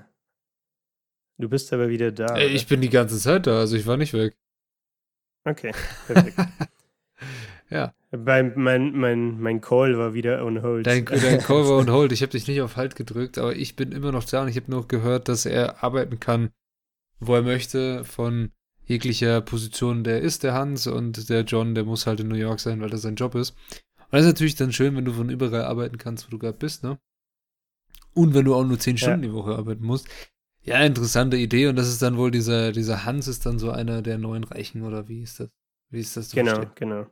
[1.38, 2.36] du bist aber wieder da.
[2.36, 4.36] Äh, ich bin die ganze Zeit da, also ich war nicht weg.
[5.44, 5.72] Okay,
[6.06, 6.36] perfekt.
[7.70, 7.94] ja.
[8.10, 10.86] Mein, mein, mein, mein Call war wieder on hold.
[10.86, 12.12] Dein, dein Call war on hold.
[12.12, 14.56] Ich habe dich nicht auf Halt gedrückt, aber ich bin immer noch da und ich
[14.56, 16.50] habe nur gehört, dass er arbeiten kann,
[17.20, 18.50] wo er möchte, von
[18.86, 20.04] jeglicher Position.
[20.04, 22.90] Der ist der Hans und der John, der muss halt in New York sein, weil
[22.90, 23.50] das sein Job ist.
[23.50, 26.58] Und das ist natürlich dann schön, wenn du von überall arbeiten kannst, wo du gerade
[26.58, 26.98] bist, ne?
[28.12, 29.28] Und wenn du auch nur zehn Stunden ja.
[29.30, 30.08] die Woche arbeiten musst.
[30.62, 31.66] Ja, interessante Idee.
[31.66, 34.82] Und das ist dann wohl dieser, dieser Hans ist dann so einer der neuen Reichen
[34.82, 35.48] oder wie ist das?
[35.90, 36.30] Wie ist das?
[36.30, 36.72] So genau, verstehen?
[36.76, 37.06] genau.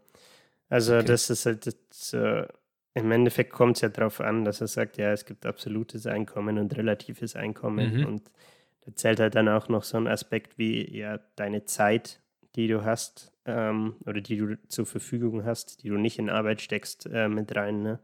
[0.68, 1.06] Also okay.
[1.06, 2.46] das ist halt das, äh,
[2.94, 6.58] im Endeffekt kommt es ja darauf an, dass er sagt, ja, es gibt absolutes Einkommen
[6.58, 7.98] und relatives Einkommen.
[7.98, 8.06] Mhm.
[8.06, 8.30] Und
[8.84, 12.20] da zählt halt dann auch noch so ein Aspekt wie ja deine Zeit,
[12.56, 16.60] die du hast ähm, oder die du zur Verfügung hast, die du nicht in Arbeit
[16.60, 17.82] steckst, äh, mit rein.
[17.82, 18.00] Ne?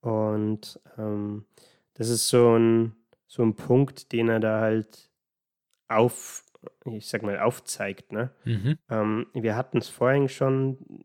[0.00, 1.46] Und ähm,
[1.94, 2.94] das ist so ein,
[3.26, 5.10] so ein Punkt, den er da halt
[5.88, 6.44] auf,
[6.84, 8.12] ich sag mal, aufzeigt.
[8.12, 8.30] Ne?
[8.44, 8.78] Mhm.
[8.90, 11.04] Ähm, wir hatten es vorhin schon,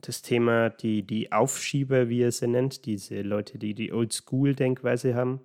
[0.00, 5.40] das Thema, die, die Aufschieber, wie er sie nennt, diese Leute, die die Old-School-Denkweise haben,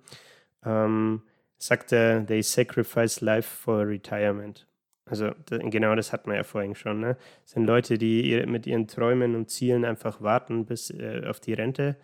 [0.64, 1.22] ähm,
[1.58, 4.66] sagt er, they sacrifice life for retirement.
[5.08, 7.00] Also genau das hat man ja vorhin schon.
[7.00, 7.16] Ne?
[7.42, 11.52] Das sind Leute, die mit ihren Träumen und Zielen einfach warten bis äh, auf die
[11.54, 11.96] Rente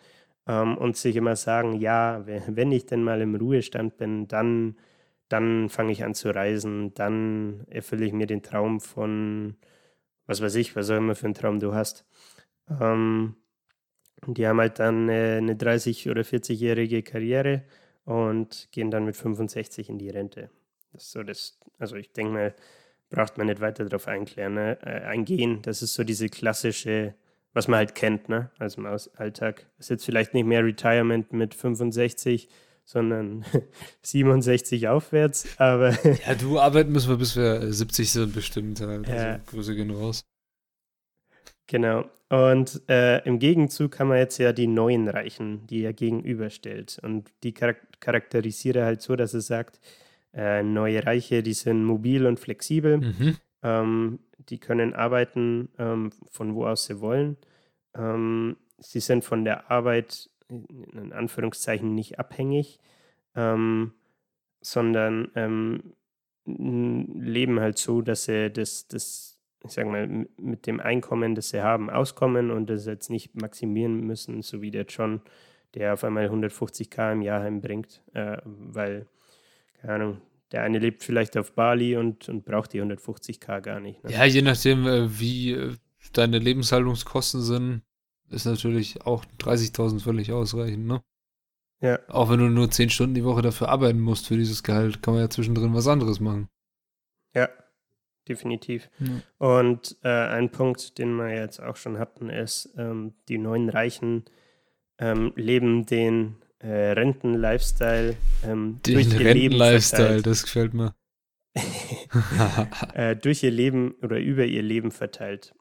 [0.46, 4.76] ähm, und sich immer sagen, ja, wenn ich denn mal im Ruhestand bin, dann,
[5.28, 9.56] dann fange ich an zu reisen, dann erfülle ich mir den Traum von,
[10.26, 12.06] was weiß ich, was auch immer für einen Traum du hast.
[12.80, 13.36] Ähm,
[14.26, 17.64] die haben halt dann äh, eine 30- oder 40-jährige Karriere
[18.04, 20.50] und gehen dann mit 65 in die Rente.
[20.92, 22.54] Das ist so das, also ich denke mal,
[23.10, 24.78] braucht man nicht weiter darauf einklären, ne?
[24.82, 25.62] äh, eingehen.
[25.62, 27.14] Das ist so diese klassische
[27.54, 28.50] was man halt kennt, ne?
[28.58, 29.66] Also im Alltag.
[29.78, 32.48] Ist jetzt vielleicht nicht mehr Retirement mit 65,
[32.84, 33.44] sondern
[34.02, 35.90] 67 aufwärts, aber.
[36.26, 38.80] ja, du arbeiten müssen wir, bis wir 70 sind, bestimmt.
[38.80, 39.06] Halt.
[39.08, 39.14] Ja.
[39.14, 40.22] Also Grüße gehen raus.
[41.66, 42.04] Genau.
[42.28, 46.98] Und äh, im Gegenzug haben wir jetzt ja die neuen Reichen, die er gegenüberstellt.
[47.02, 49.80] Und die charakterisiert er halt so, dass er sagt,
[50.34, 52.98] äh, neue Reiche, die sind mobil und flexibel.
[52.98, 53.36] Mhm.
[53.62, 57.36] Ähm, die können arbeiten, ähm, von wo aus sie wollen.
[57.94, 62.78] Ähm, sie sind von der Arbeit in Anführungszeichen nicht abhängig,
[63.34, 63.92] ähm,
[64.60, 65.94] sondern ähm,
[66.44, 69.31] leben halt so, dass sie das, das,
[69.64, 74.00] ich sag mal, mit dem Einkommen, das sie haben, auskommen und das jetzt nicht maximieren
[74.00, 75.20] müssen, so wie der John,
[75.74, 79.06] der auf einmal 150k im Jahr heimbringt, äh, weil,
[79.80, 80.20] keine Ahnung,
[80.50, 84.02] der eine lebt vielleicht auf Bali und, und braucht die 150k gar nicht.
[84.04, 84.12] Ne?
[84.12, 85.74] Ja, je nachdem, äh, wie äh,
[86.12, 87.82] deine Lebenshaltungskosten sind,
[88.30, 91.02] ist natürlich auch 30.000 völlig ausreichend, ne?
[91.80, 91.98] Ja.
[92.08, 95.14] Auch wenn du nur 10 Stunden die Woche dafür arbeiten musst für dieses Gehalt, kann
[95.14, 96.48] man ja zwischendrin was anderes machen.
[97.34, 97.48] Ja,
[98.28, 98.90] definitiv.
[98.98, 99.22] Mhm.
[99.38, 104.24] Und äh, ein Punkt, den wir jetzt auch schon hatten, ist, ähm, die neuen Reichen
[104.98, 110.94] ähm, leben den äh, Renten-Lifestyle ähm, durch ihr Renten-Lifestyle, Leben das gefällt mir.
[112.94, 115.54] äh, durch ihr Leben oder über ihr Leben verteilt.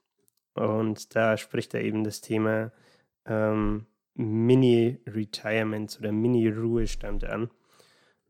[0.54, 2.72] Und da spricht er eben das Thema
[3.26, 7.50] ähm, Mini-Retirement oder Mini-Ruhestand an,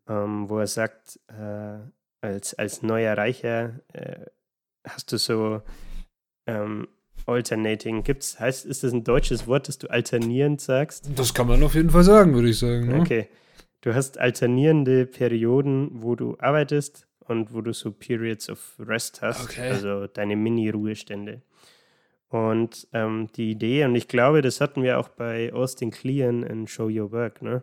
[0.08, 1.78] ähm, wo er sagt, äh,
[2.22, 4.26] als, als neuer Reicher äh,
[4.84, 5.62] hast du so
[6.46, 6.88] ähm,
[7.26, 11.10] Alternating gibt's, heißt, ist das ein deutsches Wort, das du alternierend sagst?
[11.14, 12.88] Das kann man auf jeden Fall sagen, würde ich sagen.
[12.88, 13.00] Ne?
[13.00, 13.28] Okay.
[13.80, 19.44] Du hast alternierende Perioden, wo du arbeitest und wo du so Periods of Rest hast,
[19.44, 19.68] okay.
[19.68, 21.42] also deine Mini-Ruhestände.
[22.28, 26.66] Und ähm, die Idee, und ich glaube, das hatten wir auch bei Austin Kleon in
[26.66, 27.62] Show Your Work, ne?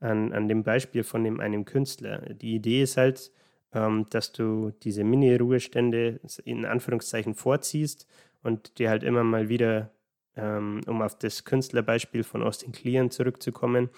[0.00, 2.18] an, an dem Beispiel von dem, einem Künstler.
[2.34, 3.32] Die Idee ist halt,
[3.74, 8.06] ähm, dass du diese Mini-Ruhestände in Anführungszeichen vorziehst
[8.42, 9.90] und dir halt immer mal wieder,
[10.36, 13.90] ähm, um auf das Künstlerbeispiel von Austin Kleon zurückzukommen,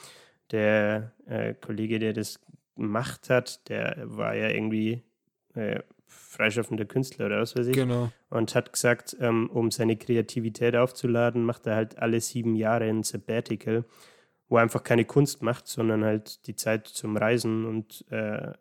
[0.51, 2.41] der äh, Kollege, der das
[2.77, 5.03] gemacht hat, der war ja irgendwie
[5.55, 7.75] äh, freischaffender Künstler oder was weiß ich.
[7.75, 8.11] Genau.
[8.31, 13.03] Und hat gesagt, ähm, um seine Kreativität aufzuladen, macht er halt alle sieben Jahre ein
[13.03, 13.85] Sabbatical,
[14.49, 18.53] wo er einfach keine Kunst macht, sondern halt die Zeit zum Reisen und äh,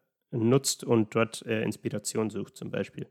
[0.43, 3.07] nutzt und dort äh, Inspiration sucht zum Beispiel.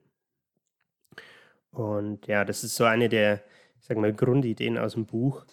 [1.70, 3.42] Und ja, das ist so eine der,
[3.80, 5.44] ich sag mal, Grundideen aus dem Buch.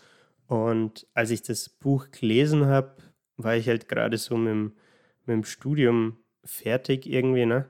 [0.47, 2.95] Und als ich das Buch gelesen habe,
[3.37, 4.73] war ich halt gerade so mit dem,
[5.25, 7.69] mit dem Studium fertig irgendwie, ne?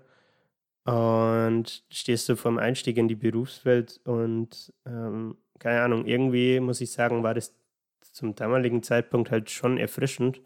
[0.83, 6.91] Und stehst du vom Einstieg in die Berufswelt und ähm, keine Ahnung, irgendwie muss ich
[6.91, 7.55] sagen, war das
[8.01, 10.41] zum damaligen Zeitpunkt halt schon erfrischend,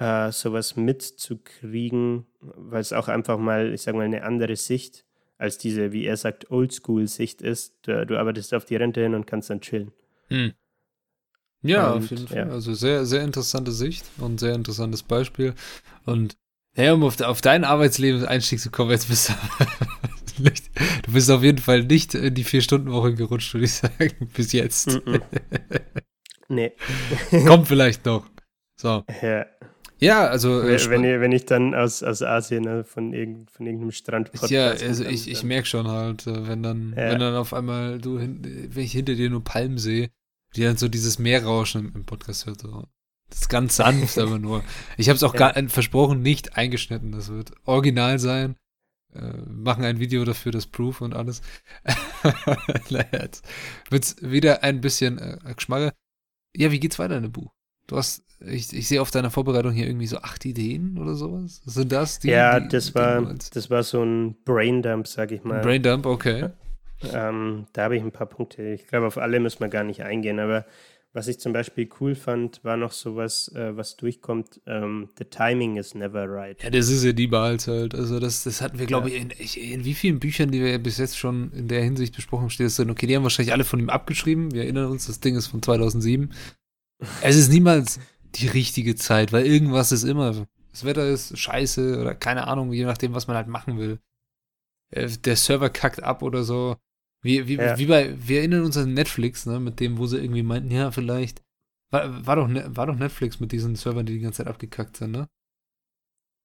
[0.00, 5.04] äh, sowas mitzukriegen, weil es auch einfach mal, ich sag mal, eine andere Sicht
[5.36, 7.74] als diese, wie er sagt, Oldschool-Sicht ist.
[7.82, 9.92] Du, du, arbeitest auf die Rente hin und kannst dann chillen.
[10.28, 10.52] Hm.
[11.62, 12.38] Ja, und, auf jeden Fall.
[12.38, 12.48] Ja.
[12.48, 15.54] Also sehr, sehr interessante Sicht und sehr interessantes Beispiel.
[16.06, 16.36] Und
[16.76, 20.70] ja, um auf, auf dein Arbeitsleben-Einstieg zu kommen, jetzt bist du, nicht,
[21.04, 24.88] du bist auf jeden Fall nicht in die Vier-Stunden-Woche gerutscht, würde ich sagen, bis jetzt.
[24.88, 25.22] Mm -mm.
[26.48, 26.72] nee.
[27.46, 28.26] Kommt vielleicht noch.
[28.76, 29.04] So.
[29.20, 29.46] Ja.
[30.00, 30.62] Ja, also.
[30.62, 34.30] Äh, wenn, ich, wenn ich dann aus, aus Asien ne, von, irgend, von irgendeinem Strand
[34.48, 37.10] Ja, also ich, ich merke schon halt, äh, wenn dann, ja.
[37.10, 40.10] wenn dann auf einmal du, wenn ich hinter dir nur Palmen sehe,
[40.56, 42.62] die dann so dieses Meerrauschen im, im Podcast hört.
[42.62, 42.84] So.
[43.28, 44.64] Das ist ganz sanft, aber nur.
[44.96, 45.52] Ich habe es auch ja.
[45.52, 47.12] gar, versprochen, nicht eingeschnitten.
[47.12, 48.56] Das wird original sein.
[49.12, 51.42] Äh, machen ein Video dafür, das Proof und alles.
[52.90, 53.44] naja, jetzt
[53.90, 55.94] wird's wieder ein bisschen äh, Geschmack.
[56.56, 57.52] Ja, wie geht's weiter in dem Buch?
[57.90, 61.60] Du hast, ich, ich sehe auf deiner Vorbereitung hier irgendwie so acht Ideen oder sowas.
[61.64, 62.28] Sind das die?
[62.28, 65.60] Ja, die, das war, das war so ein Braindump, sag ich mal.
[65.60, 66.50] Braindump, okay.
[67.12, 68.62] Ähm, da habe ich ein paar Punkte.
[68.62, 70.66] Ich glaube, auf alle müssen wir gar nicht eingehen, aber
[71.12, 75.76] was ich zum Beispiel cool fand, war noch sowas, äh, was durchkommt, ähm, the timing
[75.76, 76.62] is never right.
[76.62, 77.96] Ja, das ist ja die Wahl halt.
[77.96, 79.24] Also das, das hatten wir, glaube ja.
[79.36, 82.42] ich, in, in, wie vielen Büchern, die wir bis jetzt schon in der Hinsicht besprochen
[82.42, 84.52] haben, steht es drin, okay, die haben wahrscheinlich alle von ihm abgeschrieben.
[84.52, 86.30] Wir erinnern uns, das Ding ist von 2007.
[87.22, 87.98] Es ist niemals
[88.34, 90.46] die richtige Zeit, weil irgendwas ist immer.
[90.70, 93.98] Das Wetter ist scheiße oder keine Ahnung, je nachdem, was man halt machen will.
[94.90, 96.76] Äh, der Server kackt ab oder so.
[97.22, 97.76] Wie, wie, ja.
[97.76, 100.90] wie bei, wir erinnern uns an Netflix, ne, mit dem, wo sie irgendwie meinten, ja,
[100.90, 101.42] vielleicht,
[101.90, 104.96] war, war, doch, ne, war doch Netflix mit diesen Servern, die die ganze Zeit abgekackt
[104.96, 105.28] sind, ne?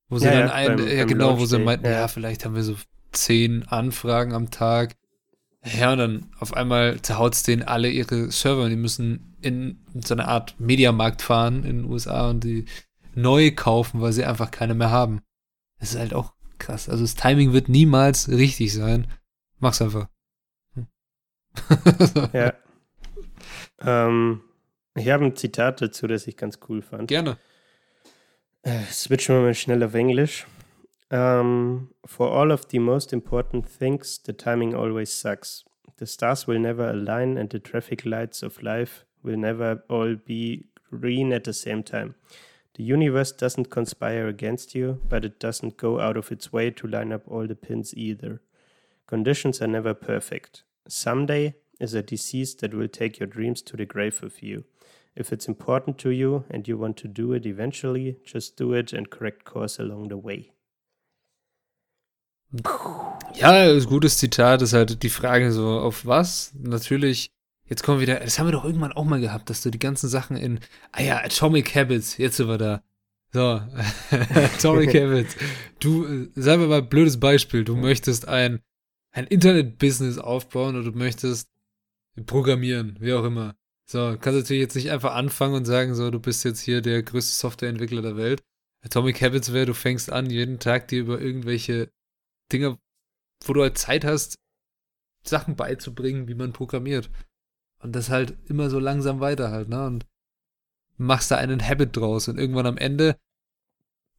[0.09, 2.07] Wo sie ja, dann ja, ein, beim, ja beim genau, wo sie meinten, ja.
[2.07, 2.75] vielleicht haben wir so
[3.11, 4.95] zehn Anfragen am Tag.
[5.79, 9.79] Ja, und dann auf einmal zerhaut es denen alle ihre Server und die müssen in
[10.03, 12.65] so eine Art Mediamarkt fahren in den USA und die
[13.13, 15.21] neu kaufen, weil sie einfach keine mehr haben.
[15.79, 16.89] Das ist halt auch krass.
[16.89, 19.07] Also das Timing wird niemals richtig sein.
[19.59, 20.07] Mach's einfach
[22.33, 22.53] ja.
[23.81, 24.41] Ähm,
[24.95, 27.09] ich habe ein Zitat dazu, das ich ganz cool fand.
[27.09, 27.37] Gerne.
[28.61, 30.47] Äh, switchen wir mal schnell auf Englisch.
[31.11, 35.65] Um, for all of the most important things, the timing always sucks.
[35.97, 40.67] The stars will never align, and the traffic lights of life will never all be
[40.89, 42.15] green at the same time.
[42.75, 46.87] The universe doesn't conspire against you, but it doesn't go out of its way to
[46.87, 48.41] line up all the pins either.
[49.07, 50.63] Conditions are never perfect.
[50.87, 54.65] Someday is a disease that will take your dreams to the grave with you.
[55.15, 58.93] If it's important to you and you want to do it eventually, just do it
[58.93, 60.51] and correct course along the way.
[63.33, 66.53] Ja, gutes Zitat, ist halt die Frage so, auf was?
[66.57, 67.29] Natürlich,
[67.65, 69.79] jetzt kommen wir wieder, das haben wir doch irgendwann auch mal gehabt, dass du die
[69.79, 70.59] ganzen Sachen in,
[70.91, 72.83] ah ja, Atomic Habits, jetzt sind wir da.
[73.31, 73.61] So,
[74.11, 75.35] Atomic Habits.
[75.79, 78.61] Du, äh, sagen wir mal, blödes Beispiel, du möchtest ein
[79.15, 81.49] ein Internet-Business aufbauen oder du möchtest
[82.25, 83.55] programmieren, wie auch immer.
[83.89, 87.01] So, kannst natürlich jetzt nicht einfach anfangen und sagen, so, du bist jetzt hier der
[87.01, 88.43] größte Softwareentwickler der Welt.
[88.83, 91.89] Atomic Habits wäre, du fängst an, jeden Tag dir über irgendwelche
[92.51, 92.77] Dinge,
[93.45, 94.35] wo du halt Zeit hast,
[95.23, 97.09] Sachen beizubringen, wie man programmiert.
[97.85, 99.85] Und das halt immer so langsam weiter halt, ne?
[99.85, 100.07] Und
[100.97, 103.15] machst da einen Habit draus und irgendwann am Ende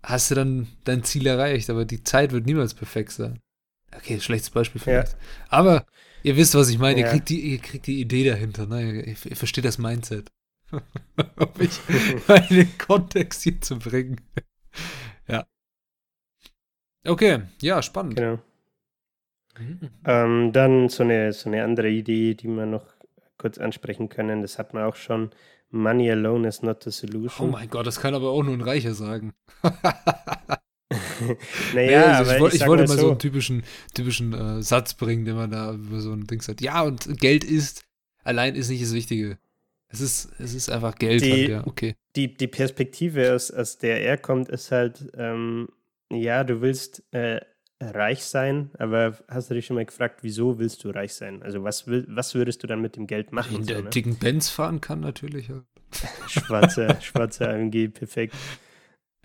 [0.05, 3.41] hast du dann dein Ziel erreicht, aber die Zeit wird niemals perfekt sein.
[3.93, 5.15] Okay, schlechtes Beispiel vielleicht.
[5.15, 5.19] Ja.
[5.49, 5.87] Aber
[6.23, 7.01] ihr wisst, was ich meine.
[7.01, 7.07] Ja.
[7.07, 8.67] Ihr, kriegt die, ihr kriegt die Idee dahinter.
[8.67, 9.03] Ne?
[9.03, 10.31] Ihr, ihr versteht das Mindset.
[10.71, 11.81] um mich
[12.51, 14.21] in den Kontext hier zu bringen.
[15.27, 15.45] ja.
[17.05, 18.15] Okay, ja, spannend.
[18.15, 18.39] Genau.
[19.59, 19.91] Mhm.
[20.05, 22.96] Ähm, dann so eine, so eine andere Idee, die mir noch
[23.39, 24.43] kurz ansprechen können.
[24.43, 25.31] Das hat man auch schon.
[25.71, 27.49] Money alone is not the solution.
[27.49, 29.35] Oh mein Gott, das kann aber auch nur ein Reicher sagen.
[31.75, 35.25] naja, also ich, ich, ich wollte mal so, so einen typischen, typischen äh, Satz bringen,
[35.25, 36.61] den man da über so ein Ding sagt.
[36.61, 37.85] Ja, und Geld ist,
[38.23, 39.39] allein ist nicht das Wichtige.
[39.89, 41.23] Es ist, es ist einfach Geld.
[41.23, 41.97] Die, halt, ja, okay.
[42.17, 45.69] Die, die Perspektive, aus, aus der er kommt, ist halt, ähm,
[46.11, 47.41] ja, du willst äh,
[47.81, 51.43] reich sein, aber hast du dich schon mal gefragt, wieso willst du reich sein?
[51.43, 53.57] Also was, will, was würdest du dann mit dem Geld machen?
[53.57, 53.91] In der so, ne?
[53.91, 55.49] dicken Benz fahren kann natürlich.
[55.49, 55.63] Ja.
[56.27, 58.35] schwarzer, schwarzer AMG, perfekt.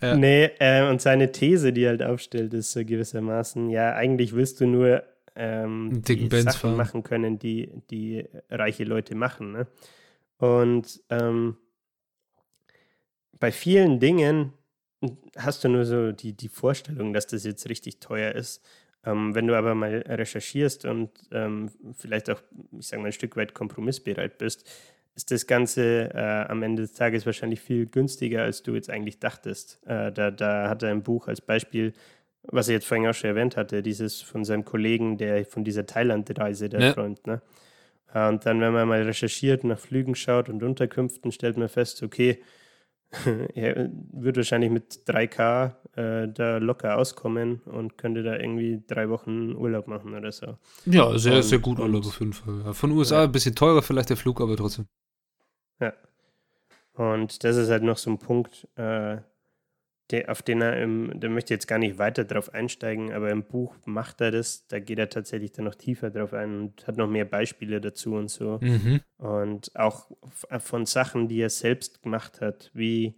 [0.01, 0.15] Ja.
[0.15, 4.59] Nee, äh, und seine These, die er halt aufstellt, ist so gewissermaßen, ja, eigentlich willst
[4.59, 5.03] du nur
[5.35, 6.75] ähm, die Sachen fahren.
[6.75, 9.51] machen können, die, die reiche Leute machen.
[9.51, 9.67] Ne?
[10.37, 11.55] Und ähm,
[13.39, 14.53] bei vielen Dingen
[15.37, 18.63] hast du nur so die, die Vorstellung, dass das jetzt richtig teuer ist.
[19.03, 22.41] Ähm, wenn du aber mal recherchierst und ähm, vielleicht auch,
[22.77, 24.69] ich sage mal, ein Stück weit kompromissbereit bist,
[25.15, 29.19] ist das Ganze äh, am Ende des Tages wahrscheinlich viel günstiger, als du jetzt eigentlich
[29.19, 29.79] dachtest.
[29.85, 31.93] Äh, da, da hat er ein Buch als Beispiel,
[32.43, 35.85] was er jetzt vorhin auch schon erwähnt hatte, dieses von seinem Kollegen, der von dieser
[35.85, 36.93] Thailand-Reise da ja.
[36.93, 37.25] träumt.
[37.27, 37.41] Ne?
[38.13, 42.03] Äh, und dann, wenn man mal recherchiert, nach Flügen schaut und Unterkünften, stellt man fest,
[42.03, 42.41] okay,
[43.56, 49.54] er wird wahrscheinlich mit 3K äh, da locker auskommen und könnte da irgendwie drei Wochen
[49.56, 50.58] Urlaub machen oder so.
[50.86, 52.62] Ja, sehr, und, sehr gut Urlaub auf jeden Fall.
[52.65, 53.24] Ja, von USA ja.
[53.24, 54.88] ein bisschen teurer vielleicht der Flug, aber trotzdem.
[55.80, 55.93] Ja.
[56.93, 59.17] Und das ist halt noch so ein Punkt, äh,
[60.12, 63.30] der, auf den er im, da möchte ich jetzt gar nicht weiter drauf einsteigen, aber
[63.32, 66.88] im Buch macht er das, da geht er tatsächlich dann noch tiefer drauf ein und
[66.88, 68.60] hat noch mehr Beispiele dazu und so.
[68.62, 69.02] Mhm.
[69.17, 70.12] Und auch
[70.60, 73.15] von Sachen, die er selbst gemacht hat, wie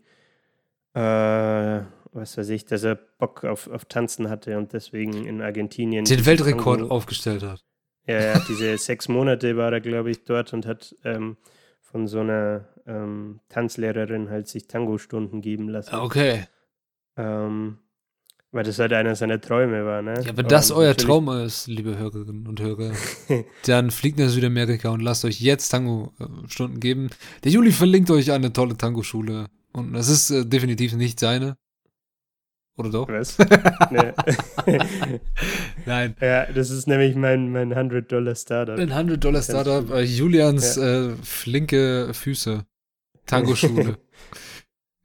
[0.93, 6.06] äh, was weiß ich, dass er Bock auf, auf Tanzen hatte und deswegen in Argentinien
[6.06, 7.63] den Weltrekord Tango, aufgestellt hat.
[8.06, 11.38] Ja, ja, diese sechs Monate war er, glaube ich, dort und hat ähm,
[11.82, 15.95] von so einer ähm, Tanzlehrerin halt sich Tango-Stunden geben lassen.
[15.95, 16.45] Okay.
[17.17, 17.80] Ähm,
[18.54, 20.13] weil das halt einer seiner Träume war, ne?
[20.23, 22.91] Ja, wenn das und euer Traum ist, liebe Hörerinnen und Hörer,
[23.65, 27.10] dann fliegt nach Südamerika und lasst euch jetzt Tango-Stunden geben.
[27.43, 29.47] Der Juli verlinkt euch eine tolle Tango-Schule.
[29.71, 31.58] Und das ist äh, definitiv nicht seine.
[32.78, 33.08] Oder doch?
[33.08, 33.38] Was?
[35.86, 36.15] Nein.
[36.21, 38.78] Ja, das ist nämlich mein, mein 100-Dollar-Startup.
[38.78, 41.08] Ein 100-Dollar-Startup, äh, Julians ja.
[41.08, 42.65] äh, flinke Füße.
[43.26, 43.97] Tango-Schule.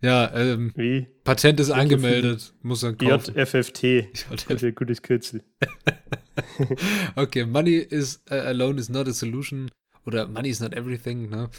[0.00, 1.08] Ja, ähm, Wie?
[1.24, 3.34] Patent ist angemeldet, muss dann kaufen.
[3.34, 3.82] JFFT.
[3.82, 4.76] JFFT.
[4.76, 5.42] Gutes Kürzel.
[7.16, 9.70] okay, money is uh, alone is not a solution.
[10.06, 11.50] Oder money is not everything, ne?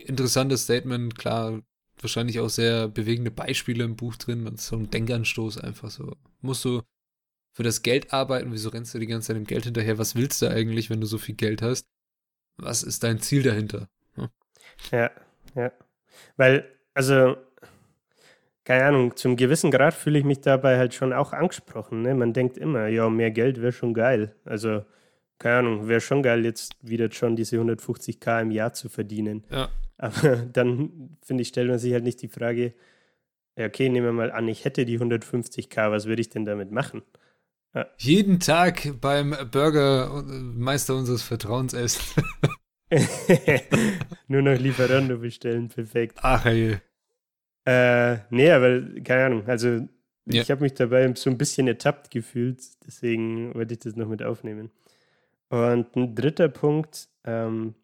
[0.00, 1.62] Interessantes Statement, klar,
[2.00, 4.56] wahrscheinlich auch sehr bewegende Beispiele im Buch drin.
[4.56, 6.16] So ein Denkanstoß einfach so.
[6.42, 6.82] Musst du
[7.52, 8.52] für das Geld arbeiten?
[8.52, 9.96] Wieso rennst du die ganze Zeit dem Geld hinterher?
[9.96, 11.86] Was willst du eigentlich, wenn du so viel Geld hast?
[12.58, 13.88] Was ist dein Ziel dahinter?
[14.16, 14.28] Hm?
[14.92, 15.10] Ja,
[15.54, 15.72] ja.
[16.36, 17.36] Weil also,
[18.64, 22.02] keine Ahnung, zum gewissen Grad fühle ich mich dabei halt schon auch angesprochen.
[22.02, 22.14] Ne?
[22.14, 24.34] Man denkt immer, ja, mehr Geld wäre schon geil.
[24.44, 24.84] Also,
[25.38, 29.44] keine Ahnung, wäre schon geil, jetzt wieder schon diese 150k im Jahr zu verdienen.
[29.50, 29.68] Ja.
[29.98, 32.74] Aber dann, finde ich, stellt man sich halt nicht die Frage,
[33.56, 36.70] ja, okay, nehmen wir mal an, ich hätte die 150k, was würde ich denn damit
[36.70, 37.02] machen?
[37.74, 37.86] Ja.
[37.98, 42.22] Jeden Tag beim Burgermeister unseres Vertrauens essen.
[44.28, 46.18] Nur noch Lieferando bestellen, perfekt.
[46.22, 46.78] Ach ey.
[47.64, 49.68] Äh, nee, aber keine Ahnung, also
[50.26, 50.42] ja.
[50.42, 54.22] ich habe mich dabei so ein bisschen ertappt gefühlt, deswegen wollte ich das noch mit
[54.22, 54.70] aufnehmen.
[55.48, 57.74] Und ein dritter Punkt, ähm,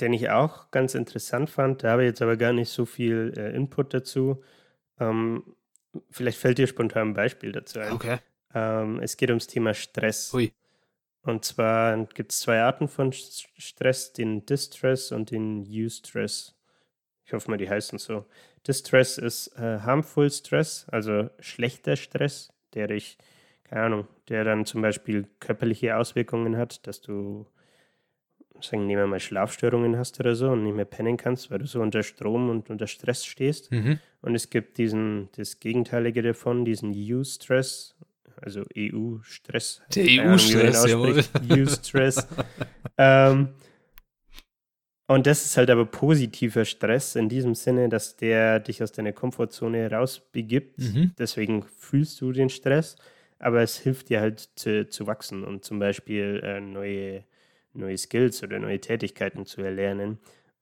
[0.00, 3.34] den ich auch ganz interessant fand, da habe ich jetzt aber gar nicht so viel
[3.36, 4.42] äh, Input dazu.
[5.00, 5.42] Ähm,
[6.10, 7.92] vielleicht fällt dir spontan ein Beispiel dazu ein.
[7.92, 8.18] Okay.
[8.54, 10.32] Ähm, es geht ums Thema Stress.
[10.34, 10.52] Ui.
[11.22, 16.54] Und zwar gibt es zwei Arten von Stress, den Distress und den Eustress.
[17.24, 18.24] Ich hoffe mal, die heißen so.
[18.66, 23.18] Distress ist äh, harmful Stress, also schlechter Stress, der dich,
[23.64, 27.46] keine Ahnung, der dann zum Beispiel körperliche Auswirkungen hat, dass du,
[28.60, 31.66] sagen, nehmen wir mal Schlafstörungen hast oder so und nicht mehr pennen kannst, weil du
[31.66, 33.70] so unter Strom und unter Stress stehst.
[33.70, 33.98] Mhm.
[34.22, 37.94] Und es gibt diesen, das Gegenteilige davon, diesen Eustress
[38.42, 39.82] also EU-Stress.
[39.94, 41.24] Der EU-Stress, jawohl.
[41.50, 42.26] EU-Stress.
[42.98, 43.48] ähm,
[45.10, 49.12] und das ist halt aber positiver Stress in diesem Sinne, dass der dich aus deiner
[49.12, 50.78] Komfortzone rausbegibt.
[50.78, 51.12] Mhm.
[51.18, 52.96] Deswegen fühlst du den Stress,
[53.38, 57.24] aber es hilft dir halt zu, zu wachsen und zum Beispiel äh, neue,
[57.72, 60.18] neue Skills oder neue Tätigkeiten zu erlernen.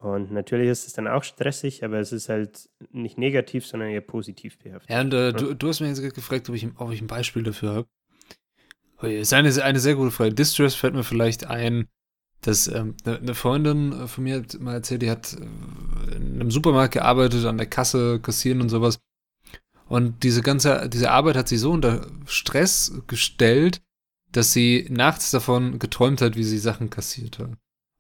[0.07, 4.01] Und natürlich ist es dann auch stressig, aber es ist halt nicht negativ, sondern eher
[4.01, 4.89] positiv behaftet.
[4.89, 7.43] Ja, und äh, du, du hast mir jetzt gefragt, ob ich, ob ich ein Beispiel
[7.43, 7.89] dafür habe.
[9.03, 10.33] Oh, ist eine, eine sehr gute Frage.
[10.33, 11.89] Distress fällt mir vielleicht ein,
[12.41, 16.53] dass ähm, eine ne Freundin von mir hat mal erzählt, die hat äh, in einem
[16.53, 19.01] Supermarkt gearbeitet, an der Kasse kassieren und sowas.
[19.89, 23.83] Und diese ganze, diese Arbeit hat sie so unter Stress gestellt,
[24.31, 27.51] dass sie nachts davon geträumt hat, wie sie Sachen kassiert hat.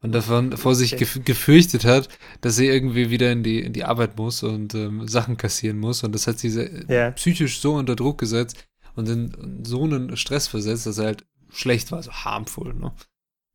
[0.06, 2.08] Und davon vor sich gef gefürchtet hat,
[2.40, 6.04] dass sie irgendwie wieder in die, in die Arbeit muss und ähm, Sachen kassieren muss.
[6.04, 7.10] Und das hat sie ja.
[7.10, 11.90] psychisch so unter Druck gesetzt und in so einen Stress versetzt, dass er halt schlecht
[11.90, 12.92] war, so harmful, ne?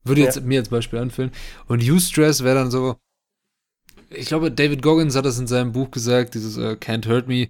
[0.04, 0.42] Würde jetzt ja.
[0.42, 1.32] mir als Beispiel anfühlen.
[1.68, 2.98] Und Eustress wäre dann so,
[4.10, 7.50] ich glaube, David Goggins hat das in seinem Buch gesagt, dieses uh, Can't Hurt Me.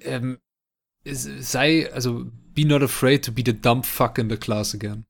[0.00, 0.38] Ähm,
[1.04, 2.24] sei, also,
[2.54, 5.04] be not afraid to be the dumb fuck in the class again.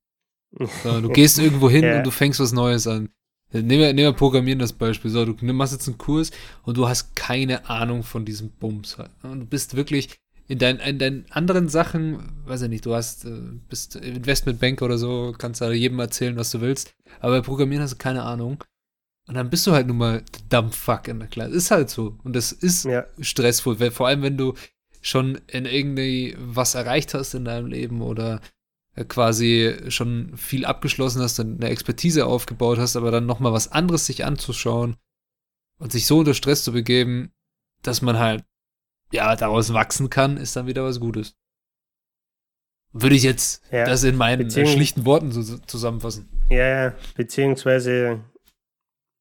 [0.82, 1.98] So, du gehst irgendwo hin ja.
[1.98, 3.08] und du fängst was Neues an.
[3.52, 5.10] Nehmen wir, nehmen wir Programmieren das Beispiel.
[5.10, 6.30] So, du machst jetzt einen Kurs
[6.62, 8.96] und du hast keine Ahnung von diesem Bums.
[9.22, 10.08] Und du bist wirklich
[10.48, 13.30] in, dein, in deinen anderen Sachen, weiß ich nicht, du hast, äh,
[13.68, 16.94] bist Investmentbanker oder so, kannst da jedem erzählen, was du willst.
[17.20, 18.62] Aber bei Programmieren hast du keine Ahnung.
[19.28, 21.52] Und dann bist du halt nun mal dumb fuck in der Klasse.
[21.52, 22.18] Ist halt so.
[22.24, 23.04] Und das ist ja.
[23.20, 23.76] stressvoll.
[23.90, 24.54] Vor allem, wenn du
[25.00, 28.40] schon in irgendwie was erreicht hast in deinem Leben oder
[29.08, 34.24] quasi schon viel abgeschlossen hast, eine Expertise aufgebaut hast, aber dann nochmal was anderes sich
[34.24, 34.96] anzuschauen
[35.78, 37.32] und sich so unter Stress zu begeben,
[37.82, 38.44] dass man halt,
[39.10, 41.36] ja, daraus wachsen kann, ist dann wieder was Gutes.
[42.92, 46.28] Würde ich jetzt ja, das in meinen schlichten Worten so zusammenfassen.
[46.50, 48.20] Ja, ja, beziehungsweise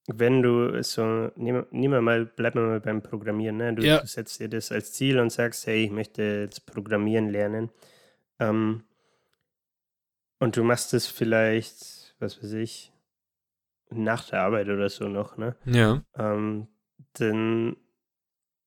[0.07, 3.73] wenn du so, nehmen wir mal, bleiben wir mal beim Programmieren, ne?
[3.73, 3.99] Du, ja.
[3.99, 7.69] du, setzt dir das als Ziel und sagst, hey, ich möchte jetzt Programmieren lernen.
[8.39, 8.83] Ähm,
[10.41, 12.91] und du machst es vielleicht, was weiß ich,
[13.91, 15.55] nach der Arbeit oder so noch, ne?
[15.65, 16.01] Ja.
[16.17, 16.67] Ähm,
[17.13, 17.77] dann,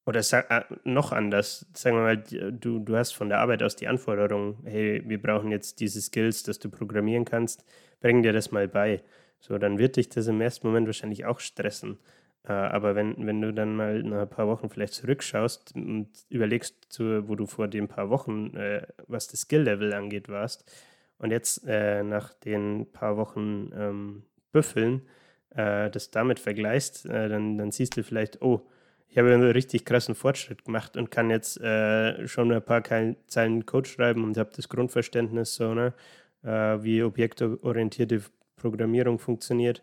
[0.06, 3.74] oder sag, äh, noch anders, sagen wir mal, du, du hast von der Arbeit aus
[3.74, 7.64] die Anforderung, hey, wir brauchen jetzt diese Skills, dass du programmieren kannst,
[8.00, 9.02] bring dir das mal bei.
[9.40, 11.98] So, dann wird dich das im ersten Moment wahrscheinlich auch stressen.
[12.44, 17.00] Äh, aber wenn, wenn du dann mal nach ein paar Wochen vielleicht zurückschaust und überlegst,
[17.00, 20.70] wo du vor den paar Wochen, äh, was das Skill-Level angeht, warst,
[21.18, 25.02] und jetzt äh, nach den paar Wochen ähm, Büffeln
[25.50, 28.66] äh, das damit vergleichst, äh, dann, dann siehst du vielleicht, oh,
[29.08, 33.64] ich habe einen richtig krassen Fortschritt gemacht und kann jetzt äh, schon ein paar Zeilen
[33.64, 35.94] Code schreiben und habe das Grundverständnis, so, ne,
[36.42, 38.22] äh, wie objektorientierte
[38.56, 39.82] Programmierung funktioniert.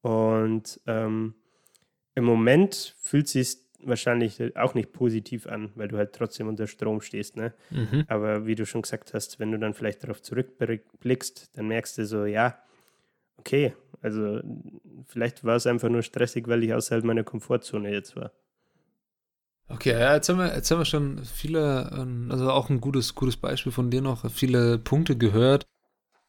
[0.00, 1.34] Und ähm,
[2.16, 7.00] im Moment fühlt sich wahrscheinlich auch nicht positiv an, weil du halt trotzdem unter Strom
[7.00, 7.36] stehst.
[7.36, 7.52] Ne?
[7.70, 8.04] Mhm.
[8.08, 12.06] Aber wie du schon gesagt hast, wenn du dann vielleicht darauf zurückblickst, dann merkst du
[12.06, 12.58] so, ja,
[13.38, 14.40] okay, also
[15.06, 18.32] vielleicht war es einfach nur stressig, weil ich außerhalb meiner Komfortzone jetzt war.
[19.68, 23.14] Okay, ja, jetzt haben wir, jetzt haben wir schon viele, ähm, also auch ein gutes,
[23.14, 25.64] gutes Beispiel von dir noch, viele Punkte gehört,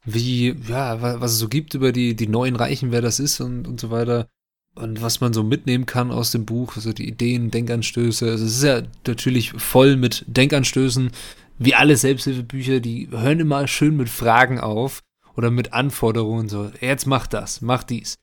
[0.06, 3.68] wie, ja, was es so gibt über die, die neuen Reichen, wer das ist und,
[3.68, 4.28] und so weiter
[4.76, 8.30] und was man so mitnehmen kann aus dem Buch, also die Ideen, Denkanstöße.
[8.30, 11.12] Also es ist ja natürlich voll mit Denkanstößen,
[11.60, 15.02] wie alle Selbsthilfebücher, die hören immer schön mit Fragen auf
[15.36, 18.18] oder mit Anforderungen, so, jetzt mach das, mach dies.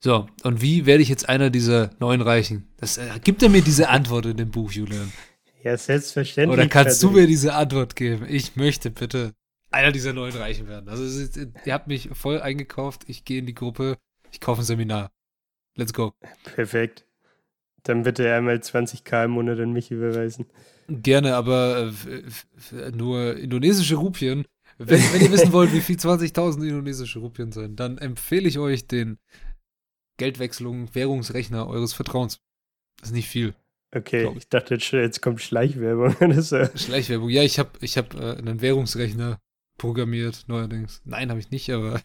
[0.00, 2.68] So, und wie werde ich jetzt einer dieser neuen Reichen?
[2.76, 5.12] Das äh, gibt er mir diese Antwort in dem Buch, Julian.
[5.62, 6.58] Ja, selbstverständlich.
[6.58, 8.26] Oder kannst du mir diese Antwort geben?
[8.28, 9.32] Ich möchte bitte
[9.72, 10.88] einer dieser neuen Reichen werden.
[10.88, 11.04] Also,
[11.64, 13.96] ihr habt mich voll eingekauft, ich gehe in die Gruppe,
[14.30, 15.10] ich kaufe ein Seminar.
[15.76, 16.14] Let's go.
[16.54, 17.04] Perfekt.
[17.82, 20.46] Dann bitte einmal 20k im Monat an mich überweisen.
[20.88, 21.92] Gerne, aber
[22.72, 24.46] äh, nur indonesische Rupien.
[24.78, 28.86] Wenn, wenn ihr wissen wollt, wie viel 20.000 indonesische Rupien sind, dann empfehle ich euch
[28.86, 29.18] den
[30.18, 32.40] Geldwechslung Währungsrechner eures Vertrauens.
[32.98, 33.54] Das ist nicht viel.
[33.94, 34.36] Okay, ich.
[34.36, 34.48] ich.
[34.48, 36.64] dachte jetzt schon, jetzt kommt Schleichwerbung oder so.
[36.74, 39.38] Schleichwerbung, ja, ich habe ich hab, äh, einen Währungsrechner
[39.78, 41.02] programmiert, neuerdings.
[41.04, 42.00] Nein, habe ich nicht, aber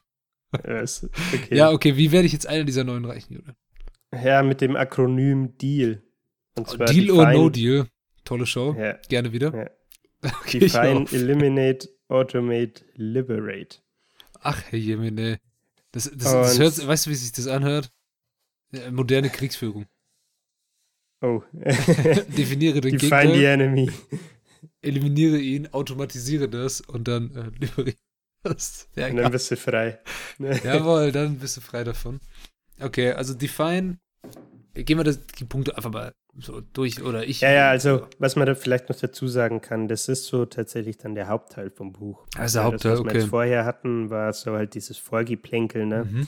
[0.68, 1.56] ja, okay.
[1.56, 3.56] ja, okay, wie werde ich jetzt einer dieser neuen Reichen, Julian?
[4.14, 6.04] Ja, mit dem Akronym DEAL.
[6.66, 7.88] Zwar Deal Define, or No Deal.
[8.26, 8.76] Tolle Show.
[8.78, 8.98] Ja.
[9.10, 9.56] Gerne wieder.
[9.56, 9.70] Ja.
[10.42, 13.80] Okay, Define, Eliminate, Automate, Liberate.
[14.40, 15.40] Ach, Herr Jemine.
[15.94, 17.92] Das, das, das hört, weißt du, wie sich das anhört?
[18.92, 19.88] Moderne Kriegsführung.
[21.22, 21.42] Oh.
[21.54, 23.36] Definiere den Define Gegner.
[23.36, 23.92] the enemy.
[24.84, 27.98] Eliminiere ihn, automatisiere das und dann äh, liberiere
[28.96, 30.00] Ja, und dann bist du frei.
[30.40, 32.20] Jawohl, dann bist du frei davon.
[32.80, 33.98] Okay, also Define,
[34.74, 37.42] gehen wir das, die Punkte einfach mal so durch oder ich.
[37.42, 40.98] Ja, ja, also was man da vielleicht noch dazu sagen kann, das ist so tatsächlich
[40.98, 42.26] dann der Hauptteil vom Buch.
[42.38, 46.06] Also der Hauptteil, das, was wir jetzt vorher hatten, war so halt dieses Vorgeplänkel, ne?
[46.10, 46.28] Mhm.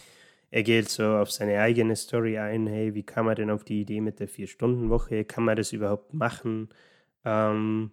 [0.51, 3.81] Er geht so auf seine eigene Story ein, hey, wie kam er denn auf die
[3.81, 5.25] Idee mit der Vier-Stunden-Woche?
[5.25, 6.69] Kann man das überhaupt machen?
[7.25, 7.89] Ähm,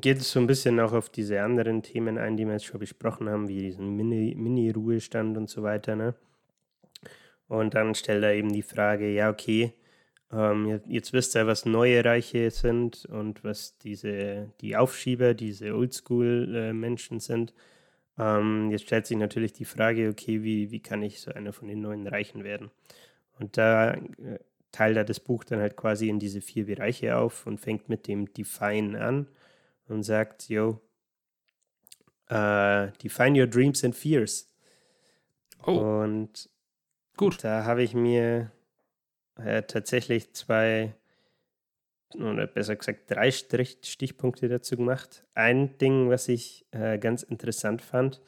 [0.00, 2.80] geht es so ein bisschen auch auf diese anderen Themen ein, die wir jetzt schon
[2.80, 5.96] besprochen haben, wie diesen Mini-Ruhestand Mini und so weiter.
[5.96, 6.14] Ne?
[7.48, 9.72] Und dann stellt er eben die Frage, ja, okay,
[10.32, 17.20] ähm, jetzt wisst ihr, was neue Reiche sind und was diese, die Aufschieber, diese Oldschool-Menschen
[17.20, 17.54] sind.
[18.18, 21.68] Ähm, jetzt stellt sich natürlich die Frage, okay, wie, wie kann ich so einer von
[21.68, 22.70] den neuen Reichen werden?
[23.38, 24.38] Und da äh,
[24.72, 28.08] teilt er das Buch dann halt quasi in diese vier Bereiche auf und fängt mit
[28.08, 29.28] dem Define an
[29.88, 30.80] und sagt, yo,
[32.30, 34.50] uh, define your dreams and fears.
[35.66, 36.02] Oh.
[36.02, 36.48] Und
[37.16, 37.42] gut.
[37.42, 38.50] Da habe ich mir
[39.36, 40.94] äh, tatsächlich zwei,
[42.14, 45.24] oder besser gesagt drei Stichpunkte dazu gemacht.
[45.34, 48.20] Ein Ding, was ich äh, ganz interessant fand,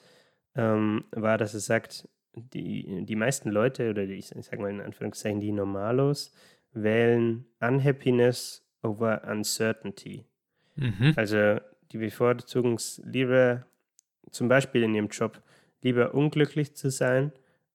[0.54, 4.80] ähm, war, dass er sagt, die, die meisten Leute, oder die, ich sage mal in
[4.80, 6.32] Anführungszeichen, die Normalos,
[6.72, 10.26] wählen Unhappiness over Uncertainty.
[10.76, 11.14] Mhm.
[11.16, 11.58] Also
[11.92, 13.66] die bevorzugen es lieber,
[14.30, 15.42] zum Beispiel in ihrem Job,
[15.82, 17.32] lieber unglücklich zu sein,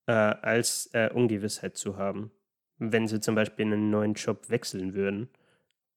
[0.07, 2.31] äh, als äh, Ungewissheit zu haben.
[2.77, 5.29] Wenn sie zum Beispiel in einen neuen Job wechseln würden.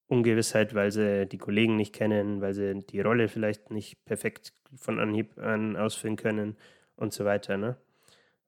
[0.06, 5.00] Ungewissheit, weil sie die Kollegen nicht kennen, weil sie die Rolle vielleicht nicht perfekt von
[5.00, 6.56] Anhieb an ausfüllen können
[6.96, 7.56] und so weiter.
[7.56, 7.76] Ne?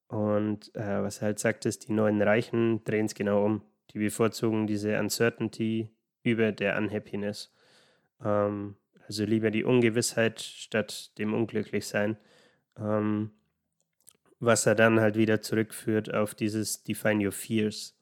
[0.09, 3.63] Und äh, was er halt sagt, ist, die neuen Reichen drehen es genau um.
[3.93, 5.89] Die bevorzugen diese Uncertainty
[6.23, 7.53] über der Unhappiness.
[8.25, 12.17] Ähm, also lieber die Ungewissheit statt dem Unglücklichsein.
[12.79, 13.31] Ähm,
[14.41, 17.97] was er dann halt wieder zurückführt auf dieses Define Your Fears.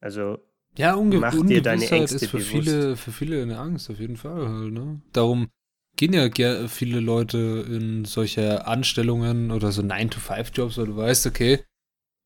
[0.00, 0.38] Also
[0.76, 2.50] ja, unge mach dir deine Ängste ist für bewusst.
[2.50, 5.00] viele, für viele eine Angst, auf jeden Fall halt, ne?
[5.12, 5.50] Darum
[5.96, 11.62] gehen ja viele Leute in solche Anstellungen oder so 9-to-5-Jobs, weil du weißt, okay,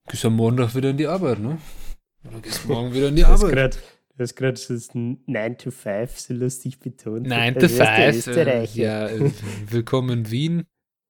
[0.08, 1.58] gehst am Montag wieder in die Arbeit, ne?
[2.28, 3.82] Oder gehst morgen wieder in die Arbeit.
[4.16, 7.26] Du hast gerade so 9 to 5 so lustig betont.
[7.26, 8.26] 9 to 5.
[8.28, 9.30] Äh, ja, äh,
[9.70, 10.66] willkommen in Wien.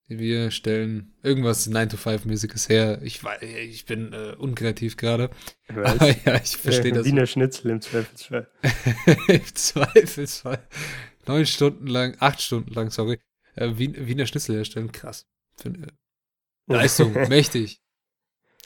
[0.09, 3.01] Wir stellen irgendwas 9 to 5 mäßiges her.
[3.03, 5.31] Ich, ich bin äh, unkreativ gerade.
[5.69, 7.07] Aber ja, ich verstehe das.
[7.07, 8.49] Wiener Schnitzel im Zweifelsfall.
[9.29, 10.59] Im Zweifelsfall.
[11.29, 13.21] Neun Stunden lang, acht Stunden lang, sorry.
[13.55, 15.29] Äh, Wiener Schnitzel herstellen, krass.
[16.67, 17.81] Leistung, mächtig.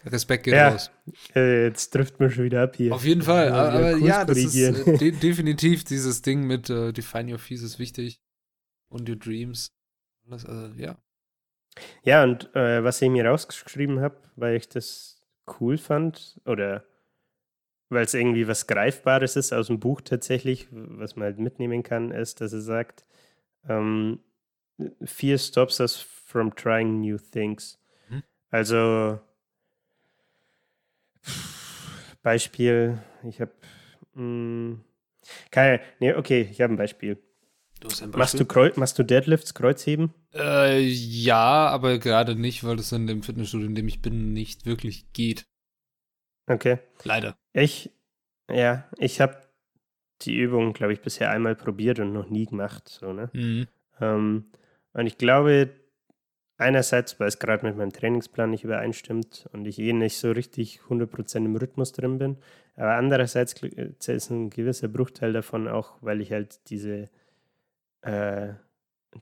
[0.06, 0.90] Respekt geht ja, raus.
[1.34, 2.94] Äh, jetzt trifft man schon wieder ab hier.
[2.94, 3.50] Auf jeden Fall.
[3.50, 7.62] Aber, aber ja, das ist äh, de definitiv dieses Ding mit äh, Define Your Fees
[7.62, 8.20] ist wichtig.
[8.88, 9.72] Und Your Dreams.
[10.26, 10.96] Das, also, ja.
[12.02, 15.22] Ja, und äh, was ich mir rausgeschrieben habe, weil ich das
[15.60, 16.84] cool fand, oder
[17.88, 22.10] weil es irgendwie was Greifbares ist aus dem Buch tatsächlich, was man halt mitnehmen kann,
[22.12, 23.04] ist, dass er sagt,
[23.68, 24.20] ähm,
[25.04, 27.78] Fear stops us from trying new things.
[28.08, 28.22] Hm.
[28.50, 29.20] Also
[32.22, 33.52] Beispiel, ich habe
[34.14, 34.80] hm,
[35.50, 37.18] keine, nee, okay, ich habe ein Beispiel.
[37.80, 38.18] Du hast ein Beispiel?
[38.18, 40.12] Machst du, Kreu machst du Deadlifts, Kreuzheben?
[40.34, 44.66] Äh, ja, aber gerade nicht, weil das in dem Fitnessstudio, in dem ich bin, nicht
[44.66, 45.46] wirklich geht.
[46.46, 46.78] Okay.
[47.04, 47.36] Leider.
[47.52, 47.90] Ich,
[48.50, 49.36] ja, ich habe
[50.22, 52.88] die Übung, glaube ich, bisher einmal probiert und noch nie gemacht.
[52.88, 53.30] So, ne?
[53.32, 53.66] Mhm.
[54.00, 54.50] Ähm,
[54.92, 55.70] und ich glaube,
[56.60, 60.80] Einerseits, weil es gerade mit meinem Trainingsplan nicht übereinstimmt und ich eh nicht so richtig
[60.90, 62.36] 100% im Rhythmus drin bin.
[62.76, 67.08] Aber andererseits ist ein gewisser Bruchteil davon auch, weil ich halt diese,
[68.02, 68.48] äh,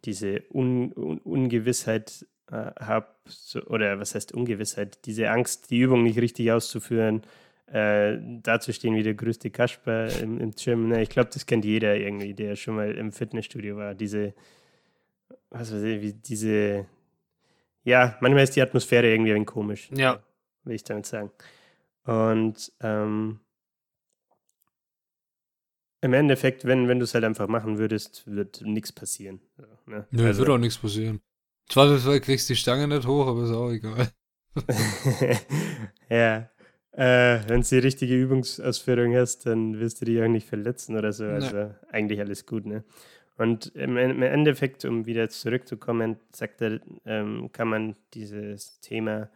[0.05, 6.03] diese Un Un Ungewissheit äh, habe, so, oder was heißt Ungewissheit, diese Angst, die Übung
[6.03, 7.23] nicht richtig auszuführen,
[7.67, 10.89] äh, dazustehen wie der größte Kasper im, im Gym.
[10.89, 13.95] Ne, ich glaube, das kennt jeder irgendwie, der schon mal im Fitnessstudio war.
[13.95, 14.35] Diese,
[15.51, 16.87] was weiß ich, wie diese
[17.89, 19.91] ja, manchmal ist die Atmosphäre irgendwie ein wenig komisch.
[19.95, 20.23] Ja.
[20.65, 21.31] Will ich damit sagen.
[22.05, 23.41] Und ähm,
[26.01, 29.41] im Endeffekt, wenn, wenn du es halt einfach machen würdest, wird nichts passieren.
[29.87, 30.07] ne?
[30.11, 31.21] Nö, also, wird auch nichts passieren.
[31.69, 34.11] Zweifelsfall kriegst du die Stange nicht hoch, aber ist auch egal.
[36.11, 36.51] ja.
[36.93, 41.13] Äh, wenn du die richtige Übungsausführung hast, dann wirst du dich auch nicht verletzen oder
[41.13, 41.25] so.
[41.25, 42.85] Also eigentlich alles gut, ne?
[43.39, 49.31] Und im, Endeffekt, um wieder zurückzukommen, sagt er, ähm, kann man dieses Thema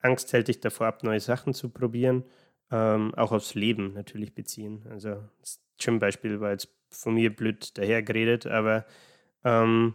[0.00, 2.24] Angst hält dich davor ab, neue Sachen zu probieren,
[2.70, 4.84] ähm, auch aufs Leben natürlich beziehen.
[4.90, 8.84] Also das Gym-Beispiel war jetzt von mir blöd dahergeredet, aber
[9.42, 9.94] ähm,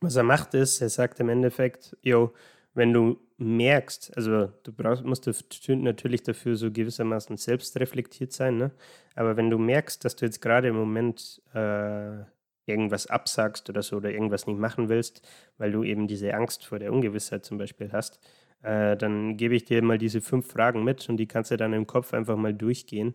[0.00, 2.34] was er macht ist, er sagt im Endeffekt, jo,
[2.74, 5.28] wenn du merkst, also du brauchst, musst
[5.68, 8.72] natürlich dafür so gewissermaßen selbst reflektiert sein, ne?
[9.14, 12.24] aber wenn du merkst, dass du jetzt gerade im Moment äh,
[12.66, 15.26] irgendwas absagst oder so oder irgendwas nicht machen willst,
[15.58, 18.20] weil du eben diese Angst vor der Ungewissheit zum Beispiel hast,
[18.62, 21.72] äh, dann gebe ich dir mal diese fünf Fragen mit und die kannst du dann
[21.72, 23.14] im Kopf einfach mal durchgehen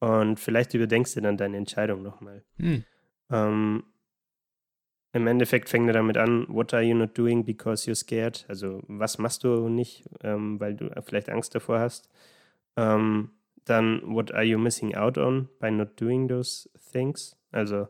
[0.00, 2.42] und vielleicht überdenkst du dann deine Entscheidung nochmal.
[2.58, 2.84] Hm.
[3.30, 3.84] Ähm,
[5.12, 8.44] im Endeffekt fängt er damit an, what are you not doing because you're scared?
[8.48, 12.08] Also was machst du nicht, ähm, weil du vielleicht Angst davor hast?
[12.76, 13.30] Ähm,
[13.64, 17.36] dann, what are you missing out on by not doing those things?
[17.52, 17.88] Also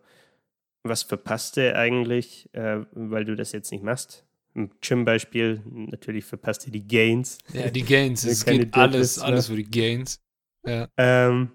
[0.83, 4.24] was verpasst du eigentlich, äh, weil du das jetzt nicht machst?
[4.55, 7.39] Im Gym-Beispiel, natürlich verpasst du die Gains.
[7.53, 10.20] Ja, die Gains, es geht alles, alles für die Gains.
[10.66, 10.89] Ja.
[10.97, 11.53] Ähm,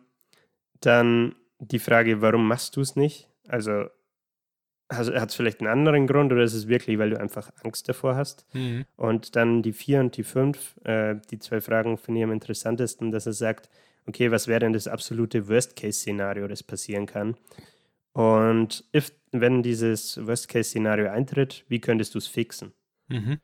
[0.79, 3.29] dann die Frage, warum machst du es nicht?
[3.47, 3.85] Also
[4.91, 8.15] hat es vielleicht einen anderen Grund oder ist es wirklich, weil du einfach Angst davor
[8.15, 8.45] hast?
[8.53, 8.85] Mhm.
[8.95, 13.11] Und dann die vier und die fünf, äh, die zwei Fragen finde ich am interessantesten,
[13.11, 13.69] dass er sagt,
[14.05, 17.35] okay, was wäre denn das absolute Worst-Case-Szenario, das passieren kann?
[18.15, 22.71] Und if, wenn dieses Worst-Case-Szenario eintritt, wie könntest du es fixen?
[23.09, 23.41] Mhm.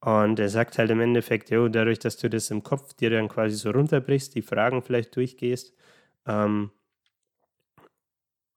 [0.00, 3.26] Und er sagt halt im Endeffekt, jo, dadurch, dass du das im Kopf dir dann
[3.26, 5.74] quasi so runterbrichst, die Fragen vielleicht durchgehst,
[6.26, 6.70] ähm,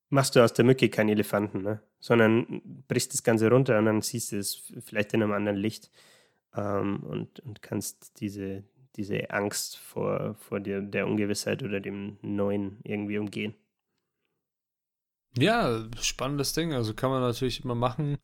[0.10, 1.82] machst du aus der Mücke keinen Elefanten, ne?
[2.00, 5.90] sondern brichst das Ganze runter und dann siehst du es vielleicht in einem anderen Licht
[6.56, 8.64] ähm, und, und kannst diese,
[8.96, 13.56] diese Angst vor, vor der, der Ungewissheit oder dem Neuen irgendwie umgehen.
[15.38, 16.74] Ja, spannendes Ding.
[16.74, 18.18] Also kann man natürlich immer machen,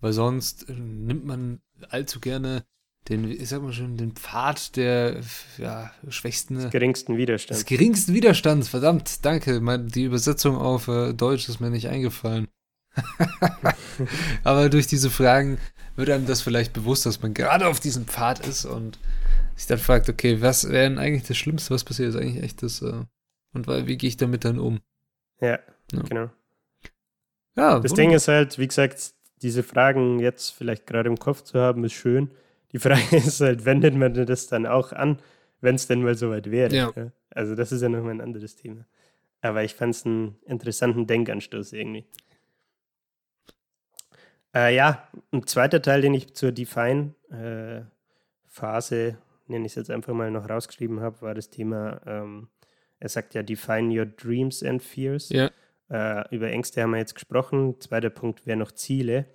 [0.00, 1.60] weil sonst äh, nimmt man
[1.90, 2.64] allzu gerne
[3.08, 5.20] den, ich sag mal schon, den Pfad der
[5.58, 6.54] ja, schwächsten.
[6.56, 7.60] Des geringsten Widerstands.
[7.60, 9.60] Des geringsten Widerstands, verdammt, danke.
[9.88, 12.48] Die Übersetzung auf äh, Deutsch ist mir nicht eingefallen.
[14.44, 15.58] Aber durch diese Fragen
[15.96, 18.98] wird einem das vielleicht bewusst, dass man gerade auf diesem Pfad ist und
[19.56, 22.62] sich dann fragt, okay, was wäre denn eigentlich das Schlimmste, was passiert ist eigentlich echt
[22.62, 23.04] das, äh,
[23.52, 24.80] und wie gehe ich damit dann um?
[25.40, 25.58] Ja,
[25.92, 26.02] ja.
[26.08, 26.30] genau.
[27.56, 27.96] Ja, das wunderbar.
[27.96, 31.92] Ding ist halt, wie gesagt, diese Fragen jetzt vielleicht gerade im Kopf zu haben, ist
[31.92, 32.30] schön.
[32.72, 35.18] Die Frage ist halt, wendet man das dann auch an,
[35.60, 36.74] wenn es denn mal soweit wäre?
[36.74, 36.92] Ja.
[36.96, 37.12] Ja?
[37.30, 38.86] Also, das ist ja nochmal ein anderes Thema.
[39.40, 42.04] Aber ich fand es einen interessanten Denkanstoß irgendwie.
[44.54, 47.86] Äh, ja, ein zweiter Teil, den ich zur Define-Phase,
[48.96, 49.14] äh,
[49.48, 52.48] nenne ich es jetzt einfach mal noch rausgeschrieben habe, war das Thema, ähm,
[53.00, 55.30] er sagt ja, define your dreams and fears.
[55.30, 55.50] Ja.
[55.92, 57.78] Äh, über Ängste haben wir jetzt gesprochen.
[57.80, 59.26] Zweiter Punkt wäre noch Ziele.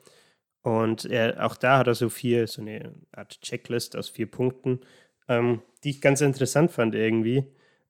[0.63, 4.81] Und er, auch da hat er so vier, so eine Art Checklist aus vier Punkten,
[5.27, 7.45] ähm, die ich ganz interessant fand irgendwie,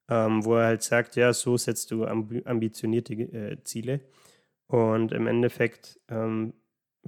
[0.09, 4.01] ähm, wo er halt sagt, ja, so setzt du amb ambitionierte äh, Ziele.
[4.67, 6.53] Und im Endeffekt, ähm,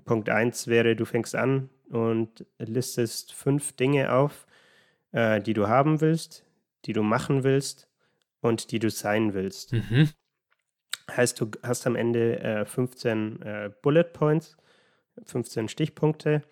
[0.06, 4.48] Punkt 1 wäre, du fängst an und listest fünf Dinge auf,
[5.12, 6.46] äh, die du haben willst,
[6.86, 7.90] die du machen willst
[8.40, 9.74] und die du sein willst.
[9.74, 10.10] Mhm.
[11.16, 14.58] Heißt, du hast am Ende äh, 15 äh, Bullet Points,
[15.26, 16.44] 15 Stichpunkte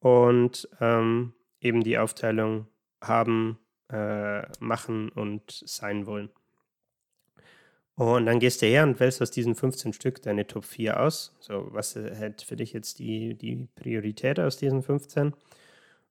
[0.00, 2.66] und ähm, eben die Aufteilung
[3.00, 3.58] haben,
[3.90, 6.30] äh, machen und sein wollen.
[7.94, 11.36] Und dann gehst du her und wählst aus diesen 15 Stück deine Top 4 aus.
[11.40, 15.34] So, was hält für dich jetzt die, die Priorität aus diesen 15?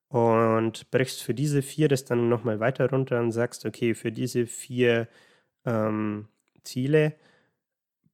[0.09, 4.45] Und brichst für diese vier das dann nochmal weiter runter und sagst, okay, für diese
[4.45, 5.07] vier
[5.65, 6.27] ähm,
[6.63, 7.13] Ziele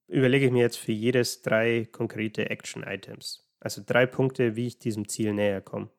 [0.08, 3.46] überlege ich mir jetzt für jedes drei konkrete Action-Items.
[3.60, 5.90] Also drei Punkte, wie ich diesem Ziel näher komme.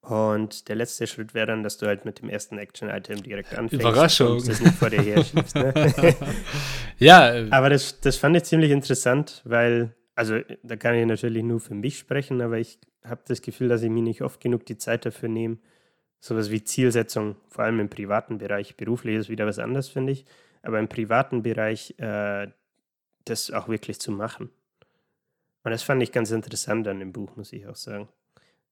[0.00, 3.84] Und der letzte Schritt wäre dann, dass du halt mit dem ersten Action-Item direkt anfängst.
[3.84, 4.38] Überraschung.
[4.38, 5.54] Und das nicht vor dir her schiebst.
[5.54, 5.72] Ne?
[6.98, 7.32] ja.
[7.32, 11.60] Äh, aber das, das fand ich ziemlich interessant, weil, also da kann ich natürlich nur
[11.60, 14.76] für mich sprechen, aber ich habe das Gefühl, dass ich mir nicht oft genug die
[14.76, 15.58] Zeit dafür nehme,
[16.18, 18.76] sowas wie Zielsetzung, vor allem im privaten Bereich.
[18.76, 20.24] Beruflich ist wieder was anderes, finde ich
[20.62, 22.48] aber im privaten Bereich äh,
[23.24, 24.50] das auch wirklich zu machen.
[25.64, 28.08] Und das fand ich ganz interessant an dem Buch, muss ich auch sagen.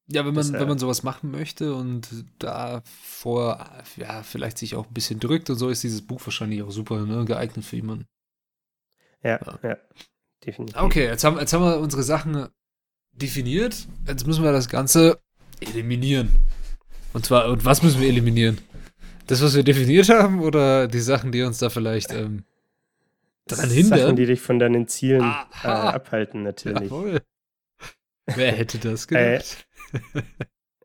[0.09, 2.09] Ja, wenn man, das, äh, wenn man sowas machen möchte und
[2.41, 3.65] davor
[3.97, 7.07] ja, vielleicht sich auch ein bisschen drückt und so, ist dieses Buch wahrscheinlich auch super
[7.07, 8.07] ne, geeignet für jemanden.
[9.23, 9.77] Ja, ja, ja,
[10.45, 10.81] definitiv.
[10.81, 12.49] Okay, jetzt haben, jetzt haben wir unsere Sachen
[13.13, 13.87] definiert.
[14.07, 15.21] Jetzt müssen wir das Ganze
[15.61, 16.35] eliminieren.
[17.13, 18.59] Und zwar, und was müssen wir eliminieren?
[19.27, 22.45] Das, was wir definiert haben, oder die Sachen, die uns da vielleicht ähm,
[23.47, 23.99] daran hindern?
[23.99, 26.91] Sachen, die dich von deinen Zielen äh, abhalten, natürlich.
[26.91, 27.21] Jawohl.
[28.27, 29.67] Wer hätte das gedacht?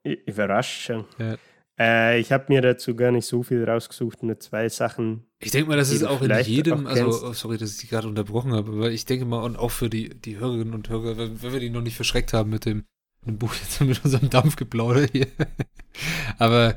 [0.04, 1.06] Äh, Überraschung.
[1.18, 1.38] Ja.
[1.78, 5.26] Äh, ich habe mir dazu gar nicht so viel rausgesucht, nur zwei Sachen.
[5.40, 7.88] Ich denke mal, das ist auch in jedem, auch also oh, sorry, dass ich die
[7.88, 11.18] gerade unterbrochen habe, aber ich denke mal, und auch für die, die Hörerinnen und Hörer,
[11.18, 12.86] wenn, wenn wir die noch nicht verschreckt haben mit dem,
[13.22, 15.28] mit dem Buch jetzt mit unserem Dampfgeplauder hier.
[16.38, 16.76] aber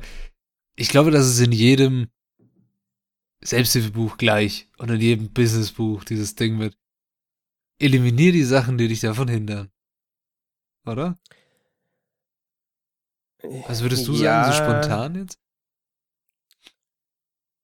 [0.79, 2.09] ich glaube, dass es in jedem
[3.41, 6.77] Selbsthilfebuch gleich und in jedem Businessbuch dieses Ding mit
[7.79, 9.69] eliminier die Sachen, die dich davon hindern.
[10.85, 11.19] Oder?
[13.67, 15.39] Was würdest du ja, sagen, so spontan jetzt?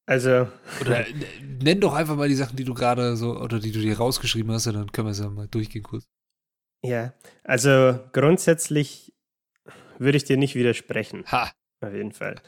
[0.06, 0.50] Also.
[0.82, 1.06] Oder
[1.42, 4.52] nenn doch einfach mal die Sachen, die du gerade so, oder die du dir rausgeschrieben
[4.52, 6.06] hast, und dann können wir es ja mal durchgehen kurz.
[6.84, 7.14] Ja,
[7.44, 9.14] also grundsätzlich
[9.98, 11.26] würde ich dir nicht widersprechen.
[11.28, 11.52] Ha.
[11.82, 12.42] Auf jeden Fall.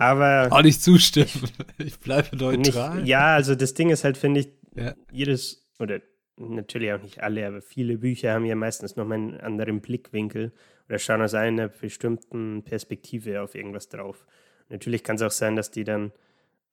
[0.00, 0.48] Aber.
[0.50, 1.28] Auch nicht zustimmen.
[1.78, 2.96] Ich bleibe neutral.
[2.96, 4.94] Nicht, ja, also das Ding ist halt, finde ich, ja.
[5.10, 6.00] jedes, oder
[6.36, 10.52] natürlich auch nicht alle, aber viele Bücher haben ja meistens nochmal einen anderen Blickwinkel
[10.88, 14.26] oder schauen aus einer bestimmten Perspektive auf irgendwas drauf.
[14.68, 16.12] Natürlich kann es auch sein, dass die dann,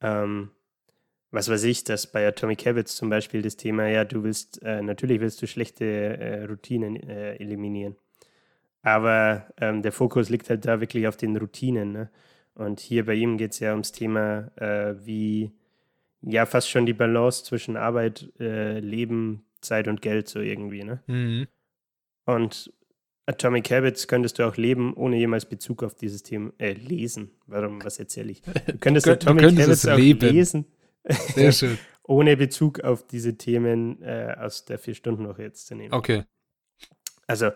[0.02, 0.52] ähm,
[1.32, 4.82] was weiß ich, dass bei Atomic Habits zum Beispiel das Thema, ja, du willst, äh,
[4.82, 7.96] natürlich willst du schlechte äh, Routinen äh, eliminieren.
[8.82, 11.92] Aber ähm, der Fokus liegt halt da wirklich auf den Routinen.
[11.92, 12.10] Ne?
[12.58, 15.51] Und hier bei ihm geht es ja ums Thema, äh, wie
[16.22, 20.84] ja fast schon die Balance zwischen Arbeit, äh, Leben, Zeit und Geld so irgendwie.
[20.84, 21.03] Ne?
[21.05, 21.47] Mhm.
[22.26, 22.74] Und
[23.28, 27.30] Atomic Habits könntest du auch leben, ohne jemals Bezug auf dieses Thema äh, lesen.
[27.45, 28.41] Warum, was erzähle ich?
[28.66, 30.28] Du könntest du Atomic könntest Habits auch leben.
[30.28, 30.66] lesen.
[31.36, 31.78] Sehr schön.
[32.08, 35.93] ohne Bezug auf diese Themen äh, aus der vier Stunden Woche jetzt zu nehmen.
[35.93, 36.24] Okay.
[37.28, 37.51] Also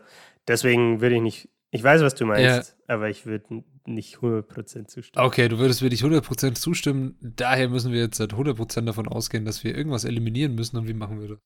[0.47, 2.93] deswegen würde ich nicht, ich weiß, was du meinst, ja.
[2.93, 5.25] aber ich würde nicht 100% zustimmen.
[5.25, 7.17] Okay, du würdest wirklich 100% zustimmen.
[7.21, 10.77] Daher müssen wir jetzt seit 100% davon ausgehen, dass wir irgendwas eliminieren müssen.
[10.77, 11.37] Und wie machen wir das?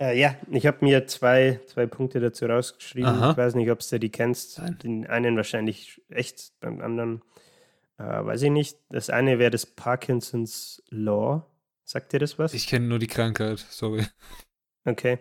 [0.00, 3.08] Äh, ja, ich habe mir zwei, zwei Punkte dazu rausgeschrieben.
[3.08, 3.30] Aha.
[3.32, 4.58] Ich weiß nicht, ob du die kennst.
[4.58, 4.78] Nein.
[4.82, 7.22] Den einen wahrscheinlich echt, beim anderen
[7.98, 8.78] äh, weiß ich nicht.
[8.90, 11.44] Das eine wäre das Parkinson's Law.
[11.84, 12.54] Sagt dir das was?
[12.54, 14.06] Ich kenne nur die Krankheit, sorry.
[14.84, 15.18] Okay.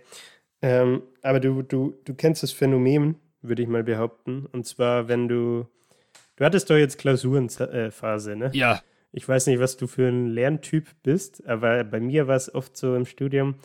[0.61, 3.15] Ähm, aber du, du, du kennst das Phänomen,
[3.47, 4.45] würde ich mal behaupten.
[4.51, 5.67] Und zwar, wenn du.
[6.35, 8.51] Du hattest doch jetzt Klausurenphase, ne?
[8.53, 8.81] Ja.
[9.11, 12.77] Ich weiß nicht, was du für ein Lerntyp bist, aber bei mir war es oft
[12.77, 13.55] so im Studium,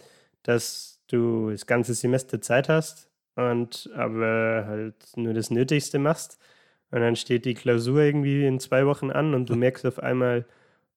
[0.42, 6.38] dass du das ganze Semester Zeit hast und aber halt nur das Nötigste machst.
[6.90, 10.46] Und dann steht die Klausur irgendwie in zwei Wochen an und du merkst auf einmal,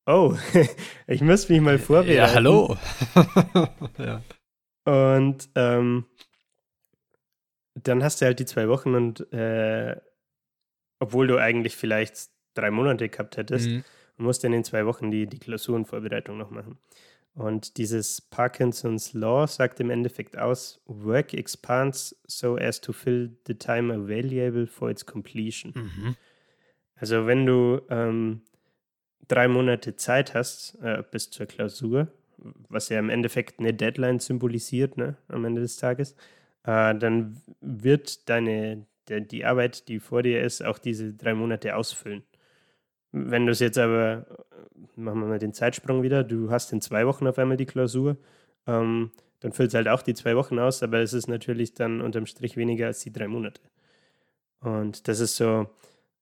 [0.06, 0.36] oh,
[1.08, 2.18] ich muss mich mal vorbereiten.
[2.18, 2.78] Ja, hallo.
[3.98, 4.22] ja.
[4.86, 6.06] Und ähm,
[7.76, 9.96] dann hast du halt die zwei Wochen und äh,
[11.00, 13.84] obwohl du eigentlich vielleicht drei Monate gehabt hättest, Mhm.
[14.18, 16.78] musst du in den zwei Wochen die, die Klausurenvorbereitung noch machen.
[17.34, 23.56] Und dieses Parkinson's Law sagt im Endeffekt aus, work expands so as to fill the
[23.56, 25.74] time available for its completion.
[25.76, 26.16] Mhm.
[26.96, 28.42] Also wenn du ähm,
[29.28, 32.08] drei Monate Zeit hast äh, bis zur Klausur,
[32.70, 36.16] was ja im Endeffekt eine Deadline symbolisiert, ne, am Ende des Tages,
[36.66, 41.76] äh, dann wird deine, der, die Arbeit, die vor dir ist, auch diese drei Monate
[41.76, 42.24] ausfüllen.
[43.12, 46.82] Wenn du es jetzt aber, äh, machen wir mal den Zeitsprung wieder, du hast in
[46.82, 48.18] zwei Wochen auf einmal die Klausur,
[48.68, 52.02] ähm, dann füllt es halt auch die zwei Wochen aus, aber es ist natürlich dann
[52.02, 53.62] unterm Strich weniger als die drei Monate.
[54.60, 55.68] Und das ist so,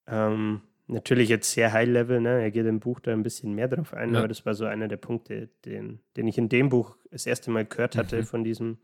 [0.08, 2.41] ähm, natürlich jetzt sehr High-Level, ne?
[2.41, 4.20] Er geht im Buch da ein bisschen mehr drauf ein, Ja.
[4.20, 7.52] aber das war so einer der Punkte, den, den ich in dem Buch das erste
[7.52, 8.24] Mal gehört hatte Mhm.
[8.26, 8.78] von diesem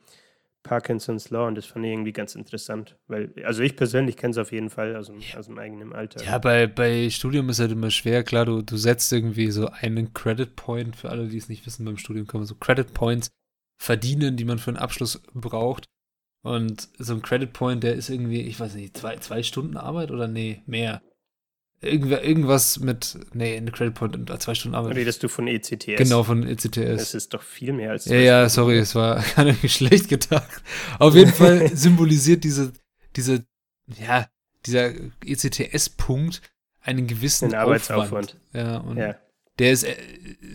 [0.64, 4.38] Parkinson's Law und das fand ich irgendwie ganz interessant, weil, also ich persönlich kenne es
[4.38, 6.24] auf jeden Fall aus dem, aus dem eigenen Alter.
[6.24, 10.14] Ja, bei, bei Studium ist halt immer schwer, klar, du, du setzt irgendwie so einen
[10.14, 13.30] Credit Point, für alle, die es nicht wissen, beim Studium kann man so Credit Points
[13.82, 15.86] verdienen, die man für einen Abschluss braucht.
[16.42, 20.12] Und so ein Credit Point, der ist irgendwie, ich weiß nicht, zwei, zwei Stunden Arbeit
[20.12, 21.02] oder nee, mehr.
[21.82, 24.98] Irgendw irgendwas mit, nee, ein Credit Point und zwei Stunden Arbeit.
[24.98, 25.96] Redest du von ECTS?
[25.98, 27.14] Genau, von Das ECTS.
[27.14, 30.62] ist doch viel mehr als Ja, ja, sorry, es war gar nicht schlecht gedacht.
[31.00, 32.74] Auf jeden Fall symbolisiert diese,
[33.16, 33.46] diese,
[33.98, 34.28] ja,
[34.66, 34.92] dieser
[35.26, 36.42] ECTS-Punkt
[36.82, 38.36] einen gewissen Den Arbeitsaufwand.
[38.36, 38.38] Aufwand.
[38.54, 39.16] Ja, und Ja.
[39.60, 39.96] der ist äh,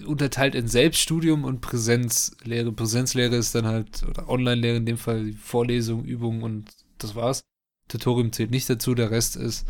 [0.07, 2.71] unterteilt in Selbststudium und Präsenzlehre.
[2.73, 7.45] Präsenzlehre ist dann halt, oder Online-Lehre in dem Fall, Vorlesung, Übung und das war's.
[7.89, 9.67] Tutorium zählt nicht dazu, der Rest ist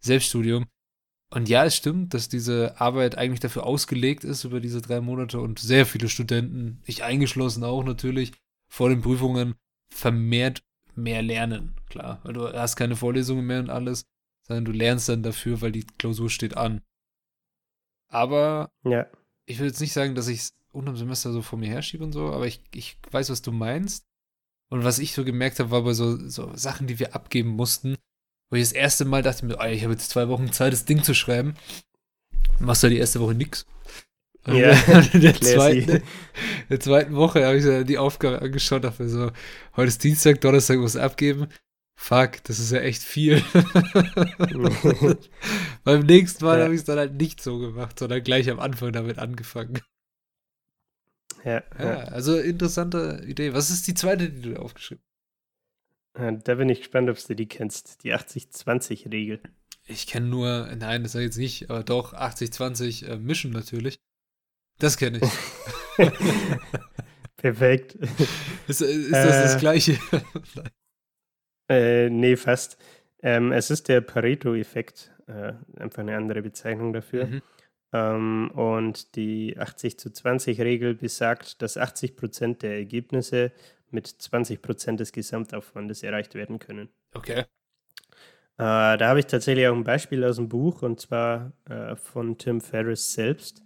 [0.00, 0.66] Selbststudium.
[1.32, 5.40] Und ja, es stimmt, dass diese Arbeit eigentlich dafür ausgelegt ist über diese drei Monate
[5.40, 8.32] und sehr viele Studenten, ich eingeschlossen auch natürlich,
[8.68, 9.54] vor den Prüfungen
[9.92, 10.62] vermehrt
[10.96, 11.76] mehr lernen.
[11.88, 14.04] Klar, weil du hast keine Vorlesungen mehr und alles,
[14.46, 16.80] sondern du lernst dann dafür, weil die Klausur steht an.
[18.08, 19.06] Aber Ja.
[19.46, 22.12] ich will jetzt nicht sagen, dass ich es unterm Semester so vor mir herschiebe und
[22.12, 24.04] so, aber ich, ich weiß, was du meinst.
[24.68, 27.96] Und was ich so gemerkt habe, war bei so, so Sachen, die wir abgeben mussten,
[28.50, 30.84] wo ich das erste Mal dachte mir, ey, ich habe jetzt zwei Wochen Zeit, das
[30.84, 31.54] Ding zu schreiben.
[32.58, 33.64] Machst du die erste Woche nix.
[34.44, 34.72] Und Ja,
[35.12, 36.02] in der, zweiten,
[36.68, 39.30] der zweiten Woche habe ich die Aufgabe angeschaut, dachte mir so,
[39.76, 41.46] heute ist Dienstag, Donnerstag muss abgeben.
[41.96, 43.42] Fuck, das ist ja echt viel.
[45.84, 46.64] Beim nächsten Mal Ja.
[46.64, 49.80] habe ich es dann halt nicht so gemacht, sondern gleich am Anfang damit angefangen.
[51.44, 53.52] ja, Ja, also interessante Idee.
[53.52, 55.04] Was ist die zweite, die du dir aufgeschrieben
[56.14, 58.02] Da bin ich gespannt, ob du die kennst.
[58.04, 59.40] Die 80-20-Regel.
[59.42, 59.52] hast?
[59.86, 63.98] Ich kenne nur, nein, das sage ich jetzt nicht, aber doch 80-20 äh, Mischen natürlich.
[64.78, 66.06] Das kenne ich.
[67.36, 67.94] Perfekt.
[68.66, 69.58] ist ist das das Äh.
[69.58, 69.98] gleiche?
[71.68, 72.78] Äh, nee, fast.
[73.22, 77.26] Ähm, es ist der Pareto-Effekt, äh, einfach eine andere Bezeichnung dafür.
[77.26, 77.42] Mhm.
[77.92, 83.52] Ähm, und die 80 zu 20 Regel besagt, dass 80 Prozent der Ergebnisse
[83.92, 86.88] mit 20 Prozent des Gesamtaufwandes erreicht werden können.
[87.14, 87.40] Okay.
[87.40, 87.46] Äh,
[88.56, 92.60] da habe ich tatsächlich auch ein Beispiel aus dem Buch und zwar äh, von Tim
[92.60, 93.62] Ferriss selbst.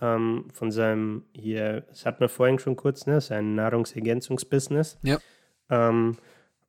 [0.00, 4.98] Ähm, von seinem, hier, das hat man vorhin schon kurz, ne, sein Nahrungsergänzungsbusiness.
[5.02, 5.18] Ja.
[5.70, 6.18] Ähm,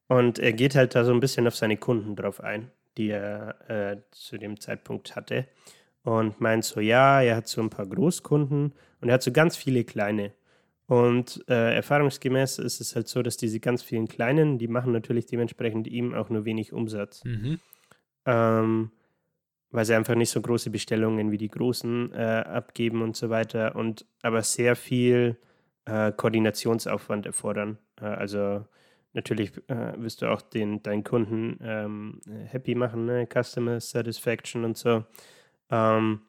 [0.07, 3.69] und er geht halt da so ein bisschen auf seine Kunden drauf ein, die er
[3.69, 5.45] äh, zu dem Zeitpunkt hatte
[6.03, 9.57] und meint so, ja, er hat so ein paar Großkunden und er hat so ganz
[9.57, 10.31] viele kleine.
[10.87, 15.25] Und äh, erfahrungsgemäß ist es halt so, dass diese ganz vielen kleinen, die machen natürlich
[15.25, 17.25] dementsprechend ihm auch nur wenig Umsatz.
[17.25, 17.59] Mhm.
[18.25, 18.91] Ähm,
[19.69, 23.75] weil sie einfach nicht so große Bestellungen wie die großen äh, abgeben und so weiter
[23.75, 25.37] und aber sehr viel
[25.85, 27.77] äh, Koordinationsaufwand erfordern.
[27.99, 28.65] Äh, also
[29.11, 33.27] natürlich äh, wirst du auch den, deinen Kunden ähm, happy machen, ne?
[33.27, 35.03] Customer Satisfaction und so.
[35.69, 36.21] Ähm,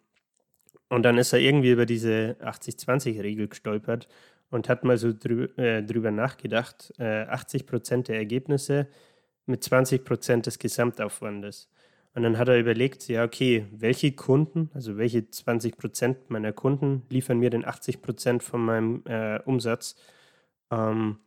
[0.88, 4.08] und dann ist er irgendwie über diese 80-20-Regel gestolpert
[4.50, 8.88] und hat mal so drü äh, drüber nachgedacht, äh, 80 Prozent der Ergebnisse
[9.46, 11.70] mit 20 Prozent des Gesamtaufwandes.
[12.14, 17.02] Und dann hat er überlegt, ja, okay, welche Kunden, also welche 20 Prozent meiner Kunden
[17.10, 19.96] liefern mir denn 80 Prozent von meinem äh, Umsatz?
[20.70, 21.18] Ähm,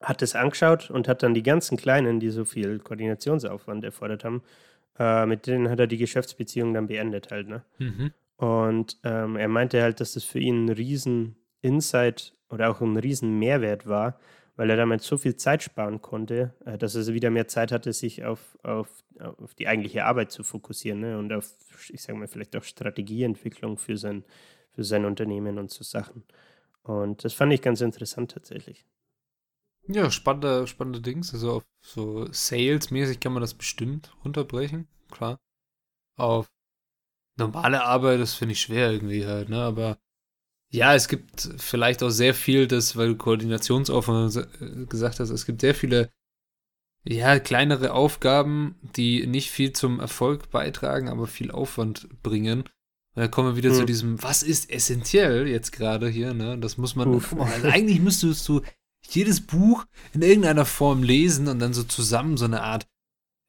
[0.00, 4.42] hat es angeschaut und hat dann die ganzen Kleinen, die so viel Koordinationsaufwand erfordert haben,
[4.98, 7.64] äh, mit denen hat er die Geschäftsbeziehung dann beendet halt, ne?
[7.78, 8.12] Mhm.
[8.36, 12.96] Und ähm, er meinte halt, dass das für ihn ein riesen Insight oder auch ein
[12.96, 14.18] riesen Mehrwert war,
[14.56, 17.92] weil er damit so viel Zeit sparen konnte, äh, dass er wieder mehr Zeit hatte,
[17.92, 18.88] sich auf, auf,
[19.20, 21.18] auf die eigentliche Arbeit zu fokussieren ne?
[21.18, 21.50] und auf,
[21.90, 24.24] ich sage mal, vielleicht auch Strategieentwicklung für sein,
[24.72, 26.24] für sein Unternehmen und so Sachen.
[26.82, 28.86] Und das fand ich ganz interessant tatsächlich.
[29.86, 31.32] Ja, spannende, spannende Dings.
[31.32, 35.38] Also auf so Sales-mäßig kann man das bestimmt runterbrechen, klar.
[36.16, 36.50] Auf
[37.36, 39.62] normale Arbeit, das finde ich schwer irgendwie halt, ne?
[39.62, 39.98] Aber
[40.70, 44.48] ja, es gibt vielleicht auch sehr viel, das, weil du Koordinationsaufwand
[44.90, 46.10] gesagt hast, es gibt sehr viele,
[47.04, 52.60] ja, kleinere Aufgaben, die nicht viel zum Erfolg beitragen, aber viel Aufwand bringen.
[52.60, 53.76] Und da kommen wir wieder hm.
[53.76, 56.58] zu diesem, was ist essentiell jetzt gerade hier, ne?
[56.58, 57.34] Das muss man, Uff.
[57.38, 58.60] Also eigentlich müsstest du
[59.08, 62.86] jedes Buch in irgendeiner Form lesen und dann so zusammen so eine Art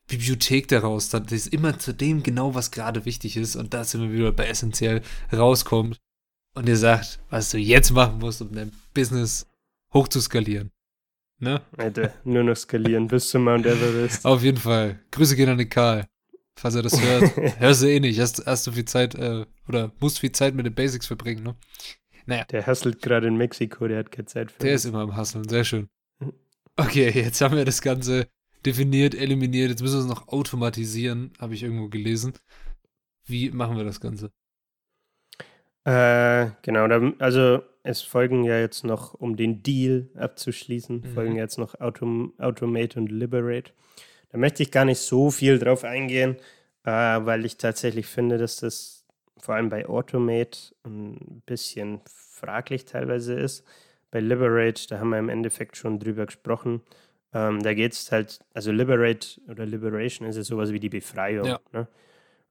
[0.07, 4.01] Bibliothek daraus, das ist immer zu dem genau, was gerade wichtig ist und da sind
[4.01, 5.99] wir wieder bei essentiell rauskommt
[6.55, 9.47] und ihr sagt, was du jetzt machen musst, um dein Business
[9.93, 10.71] hoch zu skalieren.
[11.39, 11.61] Ne?
[11.77, 14.25] Alter, nur noch skalieren bis zum Mount Everest.
[14.25, 14.99] Auf jeden Fall.
[15.11, 16.05] Grüße gehen an den Karl.
[16.55, 17.37] Falls er das hört.
[17.59, 18.19] Hörst du eh nicht.
[18.19, 21.55] Hast, hast du viel Zeit äh, oder musst viel Zeit mit den Basics verbringen, ne?
[22.25, 22.43] Naja.
[22.45, 25.47] Der hustelt gerade in Mexiko, der hat keine Zeit für Der ist immer am Hustlen,
[25.47, 25.89] sehr schön.
[26.75, 28.27] Okay, jetzt haben wir das Ganze
[28.65, 29.69] definiert, eliminiert.
[29.69, 32.33] Jetzt müssen wir es noch automatisieren, habe ich irgendwo gelesen.
[33.25, 34.31] Wie machen wir das Ganze?
[35.89, 36.85] Äh, genau,
[37.17, 41.13] also es folgen ja jetzt noch, um den Deal abzuschließen, mhm.
[41.15, 43.71] folgen jetzt noch Autom Automate und Liberate.
[44.31, 46.35] Da möchte ich gar nicht so viel drauf eingehen,
[46.83, 49.03] äh, weil ich tatsächlich finde, dass das
[49.39, 53.65] vor allem bei Automate ein bisschen fraglich teilweise ist.
[54.11, 56.81] Bei Liberate, da haben wir im Endeffekt schon drüber gesprochen.
[57.33, 61.47] Ähm, da geht es halt, also Liberate oder Liberation ist ja sowas wie die Befreiung.
[61.47, 61.59] Ja.
[61.71, 61.87] Ne?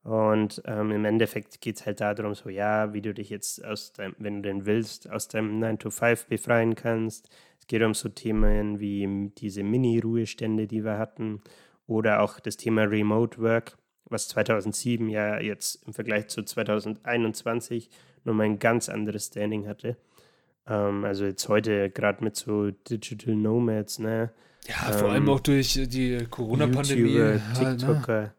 [0.03, 3.92] Und ähm, im Endeffekt geht es halt darum, so ja, wie du dich jetzt aus
[3.92, 7.28] deinem, wenn du denn willst, aus deinem 9 to 5 befreien kannst.
[7.59, 11.42] Es geht um so Themen wie diese Mini-Ruhestände, die wir hatten,
[11.86, 13.76] oder auch das Thema Remote Work
[14.11, 17.90] was 2007 ja jetzt im Vergleich zu 2021
[18.24, 19.96] nochmal ein ganz anderes Standing hatte.
[20.66, 24.30] Ähm, also jetzt heute gerade mit so Digital Nomads, ne?
[24.66, 27.40] Ja, vor allem ähm, auch durch die Corona-Pandemie.
[27.55, 28.14] TikToker.
[28.14, 28.34] Ja, ne?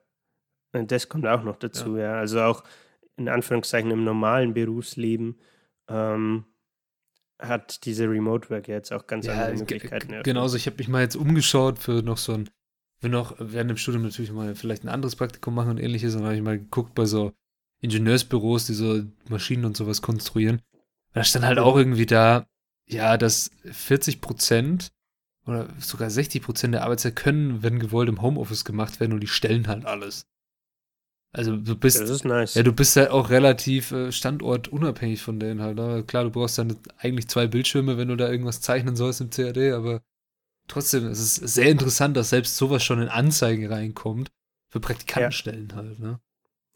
[0.71, 2.03] Das kommt auch noch dazu, ja.
[2.03, 2.19] ja.
[2.19, 2.63] Also auch
[3.17, 5.39] in Anführungszeichen im normalen Berufsleben
[5.87, 6.45] ähm,
[7.39, 10.23] hat diese Remote Work jetzt auch ganz ja, andere Möglichkeiten.
[10.23, 12.49] Genauso, ich habe mich mal jetzt umgeschaut für noch so ein
[13.01, 16.13] will noch während dem Studium natürlich mal vielleicht ein anderes Praktikum machen und ähnliches.
[16.13, 17.31] Und dann habe ich mal geguckt bei so
[17.81, 20.61] Ingenieursbüros, die so Maschinen und sowas konstruieren.
[21.13, 22.45] da stand halt auch irgendwie da,
[22.85, 24.91] ja, dass 40 Prozent
[25.45, 29.27] oder sogar 60 Prozent der Arbeitszeit können, wenn gewollt, im Homeoffice gemacht werden und die
[29.27, 30.25] stellen halt alles.
[31.31, 32.55] Also du bist, das ist nice.
[32.55, 35.75] ja, du bist halt auch relativ äh, standortunabhängig von denen halt.
[35.77, 36.03] Ne?
[36.07, 39.73] Klar, du brauchst dann eigentlich zwei Bildschirme, wenn du da irgendwas zeichnen sollst im CAD,
[39.73, 40.01] aber
[40.67, 44.31] trotzdem, es ist sehr interessant, dass selbst sowas schon in Anzeigen reinkommt.
[44.71, 45.75] Für Praktikantenstellen ja.
[45.75, 46.19] halt, ne?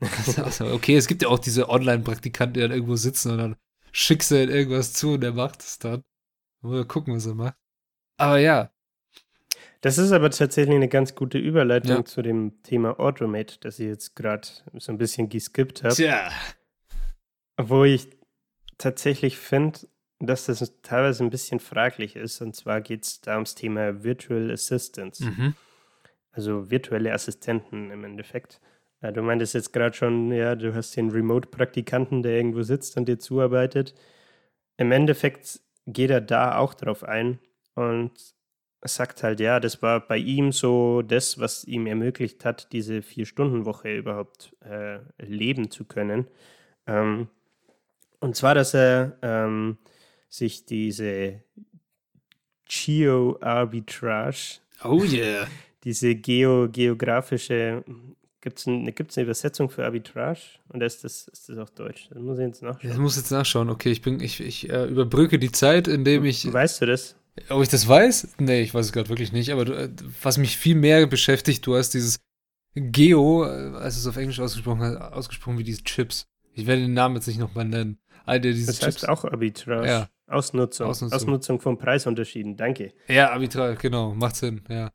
[0.73, 3.55] Okay, es gibt ja auch diese Online-Praktikanten, die dann irgendwo sitzen und dann
[3.91, 6.03] schickst du irgendwas zu und der macht es dann.
[6.61, 7.55] Mal gucken, was er macht.
[8.17, 8.72] Aber ja.
[9.83, 12.05] Das ist aber tatsächlich eine ganz gute Überleitung ja.
[12.05, 15.93] zu dem Thema Automate, das ich jetzt gerade so ein bisschen geskippt habe.
[15.93, 16.31] Tja.
[17.57, 18.07] Wo ich
[18.77, 19.79] tatsächlich finde,
[20.21, 22.39] dass das teilweise ein bisschen fraglich ist.
[22.39, 25.19] Und zwar geht es da ums Thema Virtual Assistants.
[25.19, 25.53] Mhm.
[26.31, 28.61] Also virtuelle Assistenten im Endeffekt.
[29.01, 33.09] Ja, du meintest jetzt gerade schon, ja, du hast den Remote-Praktikanten, der irgendwo sitzt und
[33.09, 33.95] dir zuarbeitet.
[34.77, 37.39] Im Endeffekt geht er da auch drauf ein
[37.75, 38.32] und
[38.85, 43.95] sagt halt, ja, das war bei ihm so das, was ihm ermöglicht hat, diese Vier-Stunden-Woche
[43.95, 46.27] überhaupt äh, leben zu können.
[46.87, 47.27] Ähm,
[48.19, 49.77] und zwar, dass er ähm,
[50.29, 51.41] sich diese
[52.65, 55.47] Geo-Arbitrage, oh yeah,
[55.83, 57.83] diese geo geografische,
[58.41, 60.39] gibt es ein, gibt's eine Übersetzung für Arbitrage?
[60.69, 62.07] Und ist das, ist das auch Deutsch?
[62.09, 62.89] Das muss ich jetzt nachschauen.
[62.89, 63.69] Das muss jetzt nachschauen.
[63.69, 66.51] Okay, ich bin, ich, ich äh, überbrücke die Zeit, indem ich.
[66.51, 67.15] Weißt du das?
[67.49, 68.35] Ob ich das weiß?
[68.39, 69.51] Nee, ich weiß es gerade wirklich nicht.
[69.51, 69.89] Aber du, äh,
[70.21, 72.19] was mich viel mehr beschäftigt, du hast dieses
[72.75, 76.27] Geo, äh, also es auf Englisch ausgesprochen, ausgesprochen wie diese Chips.
[76.53, 77.99] Ich werde den Namen jetzt nicht nochmal nennen.
[78.25, 79.09] All diese das heißt Chips.
[79.09, 79.87] auch Arbitrage.
[79.87, 80.09] Ja.
[80.27, 80.87] Ausnutzung.
[80.87, 81.15] Ausnutzung.
[81.15, 82.55] Ausnutzung von Preisunterschieden.
[82.55, 82.93] Danke.
[83.07, 84.13] Ja, Arbitrage, genau.
[84.13, 84.91] Macht Sinn, ja.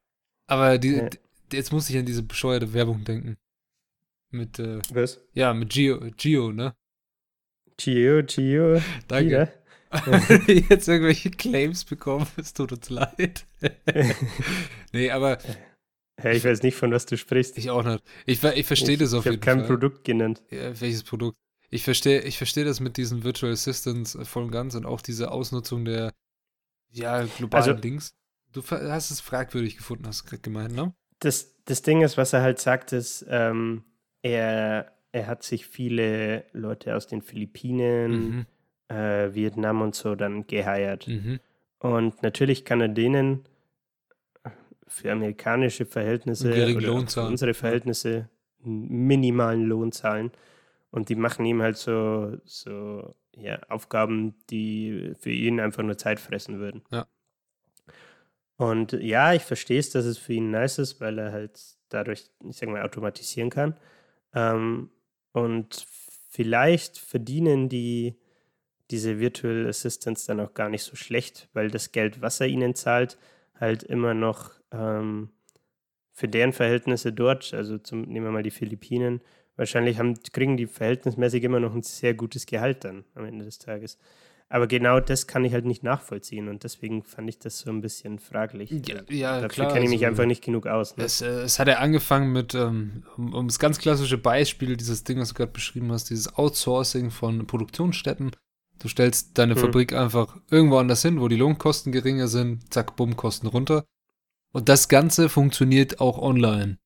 [0.46, 1.08] Aber die, ja.
[1.52, 3.36] jetzt muss ich an diese bescheuerte Werbung denken.
[4.30, 5.20] Mit, äh, Was?
[5.34, 6.74] Ja, mit Geo, Geo, ne?
[7.76, 8.80] Geo, Geo.
[9.06, 9.52] Danke.
[10.46, 13.46] jetzt irgendwelche Claims bekommen, es tut uns leid.
[14.92, 15.38] nee, aber.
[16.22, 17.56] Ja, ich weiß nicht, von was du sprichst.
[17.58, 18.02] Ich auch nicht.
[18.26, 19.42] Ich, ich verstehe das auf jeden Fall.
[19.42, 20.42] Ich habe kein Produkt genannt.
[20.50, 21.38] Ja, welches Produkt?
[21.70, 25.30] Ich verstehe ich versteh das mit diesen Virtual Assistants voll und ganz und auch diese
[25.30, 26.12] Ausnutzung der
[26.90, 28.14] ja, globalen also, Dings.
[28.52, 30.94] Du hast es fragwürdig gefunden, hast du gerade gemeint, ne?
[31.20, 33.84] Das, das Ding ist, was er halt sagt, ist, ähm,
[34.22, 38.46] er, er hat sich viele Leute aus den Philippinen, mhm.
[38.88, 41.06] Äh, Vietnam und so dann geheiert.
[41.06, 41.40] Mhm.
[41.78, 43.44] Und natürlich kann er denen
[44.86, 48.28] für amerikanische Verhältnisse oder für unsere Verhältnisse
[48.64, 50.32] einen minimalen Lohn zahlen.
[50.90, 56.18] Und die machen ihm halt so, so ja, Aufgaben, die für ihn einfach nur Zeit
[56.18, 56.82] fressen würden.
[56.90, 57.06] Ja.
[58.56, 61.60] Und ja, ich verstehe es, dass es für ihn nice ist, weil er halt
[61.90, 63.76] dadurch, ich sag mal, automatisieren kann.
[64.34, 64.90] Ähm,
[65.32, 65.86] und
[66.28, 68.16] vielleicht verdienen die
[68.90, 72.74] diese Virtual Assistants dann auch gar nicht so schlecht, weil das Geld, was er ihnen
[72.74, 73.18] zahlt,
[73.54, 75.30] halt immer noch ähm,
[76.12, 79.20] für deren Verhältnisse dort, also zum, nehmen wir mal die Philippinen,
[79.56, 83.58] wahrscheinlich haben, kriegen die verhältnismäßig immer noch ein sehr gutes Gehalt dann am Ende des
[83.58, 83.98] Tages.
[84.50, 87.82] Aber genau das kann ich halt nicht nachvollziehen und deswegen fand ich das so ein
[87.82, 88.70] bisschen fraglich.
[88.70, 89.72] Ja, ja Dafür klar.
[89.74, 90.96] kenne ich mich also, einfach nicht genug aus.
[90.96, 91.04] Ne?
[91.04, 95.04] Es, äh, es, hat ja angefangen mit, ähm, um, um, das ganz klassische Beispiel, dieses
[95.04, 98.30] Ding, was du gerade beschrieben hast, dieses Outsourcing von Produktionsstätten.
[98.78, 99.60] Du stellst deine hm.
[99.60, 103.84] Fabrik einfach irgendwo anders hin, wo die Lohnkosten geringer sind, zack, bumm, Kosten runter.
[104.52, 106.78] Und das Ganze funktioniert auch online.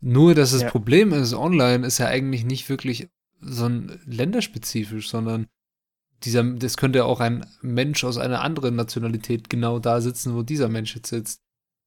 [0.00, 0.70] Nur, dass das ja.
[0.70, 3.08] Problem ist, online ist ja eigentlich nicht wirklich
[3.40, 5.46] so ein länderspezifisch, sondern
[6.22, 10.68] dieser, das könnte auch ein Mensch aus einer anderen Nationalität genau da sitzen, wo dieser
[10.68, 11.40] Mensch jetzt sitzt.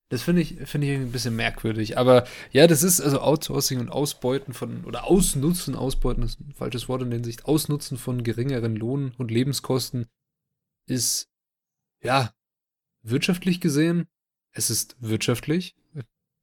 [0.10, 1.98] Das finde ich, finde ich ein bisschen merkwürdig.
[1.98, 6.90] Aber ja, das ist also Outsourcing und Ausbeuten von, oder Ausnutzen, Ausbeuten ist ein falsches
[6.90, 10.08] Wort in der Hinsicht, Ausnutzen von geringeren Lohn- und Lebenskosten
[10.88, 11.30] ist,
[12.02, 12.34] ja,
[13.04, 14.08] wirtschaftlich gesehen,
[14.52, 15.76] es ist wirtschaftlich,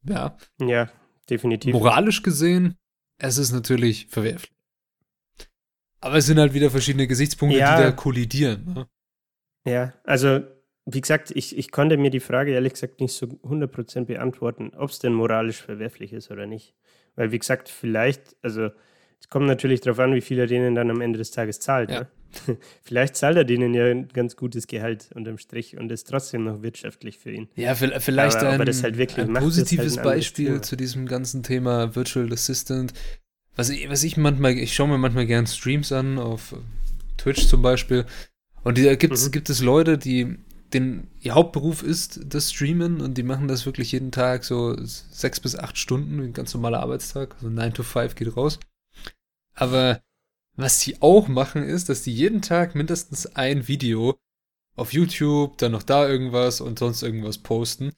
[0.04, 0.36] ja.
[0.60, 0.88] Ja,
[1.28, 1.72] definitiv.
[1.72, 2.76] Moralisch gesehen,
[3.18, 4.54] es ist natürlich verwerflich.
[6.00, 7.76] Aber es sind halt wieder verschiedene Gesichtspunkte, ja.
[7.76, 8.74] die da kollidieren.
[8.74, 8.88] Ne?
[9.64, 10.40] Ja, also
[10.86, 14.90] wie gesagt, ich, ich konnte mir die Frage ehrlich gesagt nicht so 100% beantworten, ob
[14.90, 16.74] es denn moralisch verwerflich ist oder nicht.
[17.16, 18.70] Weil wie gesagt, vielleicht, also
[19.20, 21.90] es kommt natürlich darauf an, wie viel er denen dann am Ende des Tages zahlt.
[21.90, 22.00] Ja.
[22.00, 22.08] Ne?
[22.82, 26.62] vielleicht zahlt er denen ja ein ganz gutes Gehalt unterm Strich und ist trotzdem noch
[26.62, 27.48] wirtschaftlich für ihn.
[27.56, 31.96] Ja, vielleicht Aber, ein, halt ein macht, positives halt ein Beispiel zu diesem ganzen Thema
[31.96, 32.92] Virtual Assistant
[33.56, 36.54] was ich, was ich manchmal, ich schaue mir manchmal gern Streams an, auf
[37.16, 38.04] Twitch zum Beispiel.
[38.62, 39.32] Und da gibt's, mhm.
[39.32, 40.36] gibt es Leute, die,
[40.72, 45.40] den, ihr Hauptberuf ist das Streamen und die machen das wirklich jeden Tag so sechs
[45.40, 48.58] bis acht Stunden, ein ganz normaler Arbeitstag, so 9 to 5 geht raus.
[49.54, 50.00] Aber
[50.56, 54.18] was sie auch machen, ist, dass die jeden Tag mindestens ein Video
[54.74, 57.92] auf YouTube, dann noch da irgendwas und sonst irgendwas posten.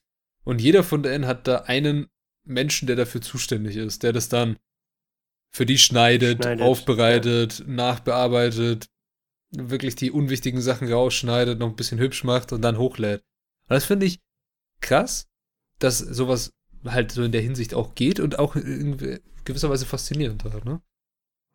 [0.44, 2.08] Und jeder von denen hat da einen
[2.44, 4.56] Menschen, der dafür zuständig ist, der das dann
[5.50, 7.64] für die schneidet, schneidet aufbereitet, ja.
[7.66, 8.88] nachbearbeitet,
[9.51, 13.22] wirklich die unwichtigen Sachen rausschneidet, noch ein bisschen hübsch macht und dann hochlädt.
[13.68, 14.20] Und das finde ich
[14.80, 15.28] krass,
[15.78, 16.53] dass sowas
[16.84, 20.80] halt so in der Hinsicht auch geht und auch in gewisser Weise faszinierend halt, ne?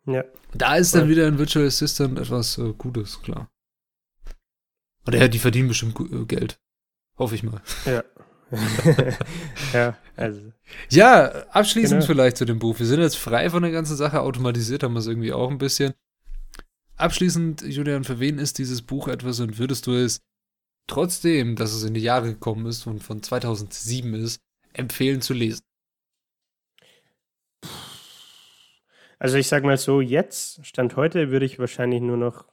[0.06, 0.24] Ja.
[0.52, 3.50] Da ist dann wieder ein Virtual Assistant etwas äh, Gutes, klar.
[5.06, 6.60] Oder ja, die verdienen bestimmt äh, Geld.
[7.16, 7.62] Hoffe ich mal.
[7.86, 8.04] Ja,
[9.72, 10.52] ja, also.
[10.90, 12.06] Ja, abschließend genau.
[12.06, 12.78] vielleicht zu dem Buch.
[12.78, 15.58] Wir sind jetzt frei von der ganzen Sache, automatisiert haben wir es irgendwie auch ein
[15.58, 15.94] bisschen.
[16.96, 20.20] Abschließend, Julian, für wen ist dieses Buch etwas und würdest du es
[20.86, 24.40] trotzdem, dass es in die Jahre gekommen ist und von 2007 ist,
[24.72, 25.62] empfehlen zu lesen?
[29.18, 32.44] Also ich sag mal so, jetzt, Stand heute, würde ich wahrscheinlich nur noch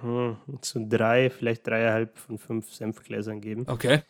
[0.00, 3.64] hm, zu drei, vielleicht dreieinhalb von fünf Senfgläsern geben.
[3.66, 4.02] Okay.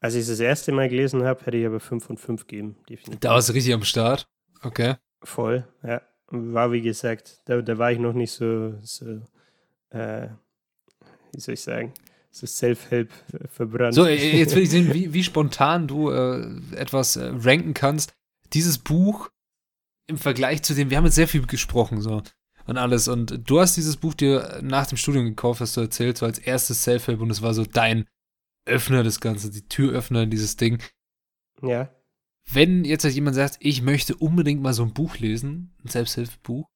[0.00, 2.76] Als ich es das erste Mal gelesen habe, hätte ich aber fünf von fünf geben,
[2.88, 3.20] definitiv.
[3.20, 4.28] Da warst du richtig am Start.
[4.62, 4.94] Okay.
[5.22, 6.02] Voll, ja.
[6.30, 9.20] War wie gesagt, da, da war ich noch nicht so, so
[9.90, 10.28] äh,
[11.32, 11.92] wie soll ich sagen,
[12.30, 13.10] so Self-Help
[13.50, 13.94] verbrannt.
[13.94, 18.14] So, jetzt will ich sehen, wie, wie spontan du äh, etwas äh, ranken kannst.
[18.52, 19.30] Dieses Buch
[20.06, 22.22] im Vergleich zu dem, wir haben jetzt sehr viel gesprochen, so
[22.66, 23.08] und alles.
[23.08, 26.38] Und du hast dieses Buch dir nach dem Studium gekauft, hast du erzählt, so als
[26.38, 28.06] erstes Self-Help und es war so dein
[28.64, 30.80] Öffner des Ganzen, die Türöffner dieses Ding.
[31.62, 31.90] Ja.
[32.48, 36.66] Wenn jetzt halt jemand sagt, ich möchte unbedingt mal so ein Buch lesen, ein Selbsthilfebuch,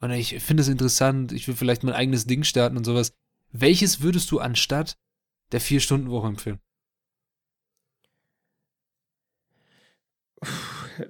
[0.00, 3.12] und ich finde es interessant, ich will vielleicht mein eigenes Ding starten und sowas,
[3.50, 4.96] welches würdest du anstatt
[5.52, 6.60] der Vier-Stunden-Woche empfehlen?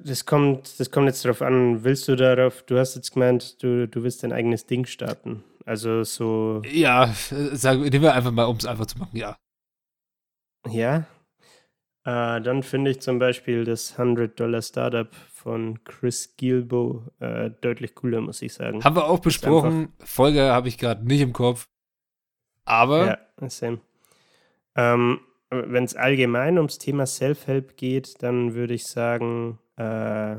[0.04, 3.86] Das kommt, das kommt jetzt darauf an, willst du darauf, du hast jetzt gemeint, du,
[3.88, 5.44] du willst dein eigenes Ding starten.
[5.64, 6.62] Also so.
[6.70, 7.14] Ja,
[7.52, 9.36] sagen, nehmen wir einfach mal, um es einfach zu machen, ja.
[10.66, 11.06] Ja.
[12.09, 18.40] Äh, dann finde ich zum Beispiel das 100-Dollar-Startup von Chris Gilbo äh, deutlich cooler, muss
[18.40, 18.82] ich sagen.
[18.82, 19.92] Haben wir auch besprochen.
[20.02, 21.68] Folge habe ich gerade nicht im Kopf.
[22.64, 23.18] Aber.
[23.38, 23.80] Ja, same.
[24.74, 30.36] Ähm, Wenn es allgemein ums Thema Self-Help geht, dann würde ich sagen, äh,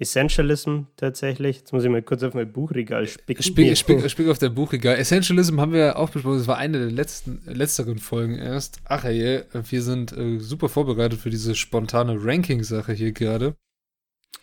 [0.00, 1.58] Essentialism tatsächlich.
[1.58, 3.42] Jetzt muss ich mal kurz auf mein Buchregal spicken.
[3.42, 4.96] Spick, spick, spick auf der Buchregal.
[4.96, 6.38] Essentialism haben wir auch besprochen.
[6.38, 8.78] Das war eine der letzten, letzteren Folgen erst.
[8.84, 13.56] Ach ey, wir sind äh, super vorbereitet für diese spontane Ranking-Sache hier gerade.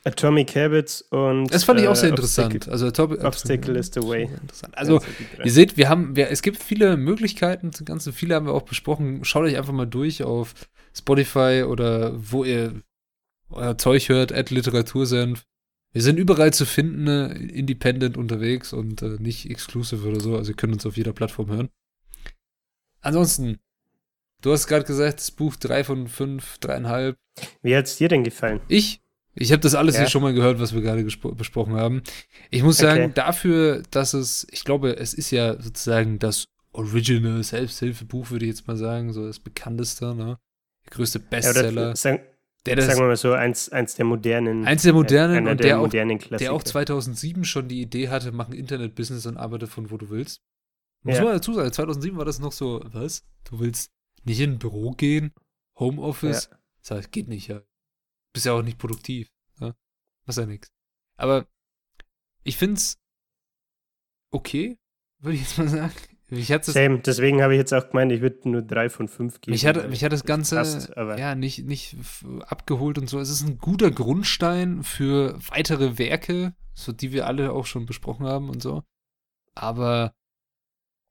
[0.04, 1.52] Atomic Habits und.
[1.54, 2.54] Das fand ich auch sehr äh, interessant.
[2.54, 4.30] Obstacle, also Atomic, Obstacle is the way.
[4.74, 5.02] Also,
[5.44, 9.24] ihr seht, wir haben, wir, es gibt viele Möglichkeiten, ganz viele haben wir auch besprochen.
[9.24, 10.54] Schaut euch einfach mal durch auf
[10.94, 12.82] Spotify oder wo ihr
[13.56, 15.46] euer Zeug hört, at Literatursenf.
[15.92, 20.36] Wir sind überall zu finden, äh, independent unterwegs und äh, nicht exclusive oder so.
[20.36, 21.70] Also ihr könnt uns auf jeder Plattform hören.
[23.02, 23.60] Ansonsten,
[24.42, 27.16] du hast gerade gesagt, das Buch 3 von 5, 3,5.
[27.62, 28.60] Wie hat es dir denn gefallen?
[28.68, 29.02] Ich?
[29.36, 30.02] Ich habe das alles ja.
[30.02, 32.04] hier schon mal gehört, was wir gerade besprochen haben.
[32.52, 33.12] Ich muss sagen, okay.
[33.16, 38.68] dafür, dass es, ich glaube, es ist ja sozusagen das Original Selbsthilfebuch, würde ich jetzt
[38.68, 40.40] mal sagen, so das bekannteste, ne?
[40.86, 41.94] Der größte Bestseller.
[41.96, 42.20] Ja,
[42.66, 44.66] der das, sagen wir mal so, eins, eins der modernen.
[44.66, 45.90] Eins der modernen und der, der, auch,
[46.38, 50.10] der auch 2007 schon die Idee hatte, mach ein Internet-Business und arbeite von wo du
[50.10, 50.42] willst.
[51.04, 51.24] Muss ja.
[51.24, 53.24] man dazu sagen, 2007 war das noch so, was?
[53.44, 53.92] Du willst
[54.24, 55.34] nicht in ein Büro gehen?
[55.78, 56.50] Homeoffice?
[56.52, 56.58] Ja.
[56.82, 57.62] Das heißt, geht nicht, ja.
[58.34, 59.32] Bist ja auch nicht produktiv.
[59.60, 59.76] Ja?
[60.26, 60.72] Was ja nix.
[61.18, 61.48] Aber
[62.44, 62.98] ich find's
[64.32, 64.80] okay,
[65.20, 65.94] würde ich jetzt mal sagen.
[66.28, 69.52] Mich Same, deswegen habe ich jetzt auch gemeint, ich würde nur drei von fünf geben.
[69.54, 71.98] Mich hat, mich hat das Ganze passt, ja, nicht, nicht
[72.48, 73.20] abgeholt und so.
[73.20, 78.26] Es ist ein guter Grundstein für weitere Werke, so die wir alle auch schon besprochen
[78.26, 78.82] haben und so.
[79.54, 80.14] Aber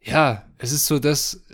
[0.01, 1.45] ja, es ist so, dass,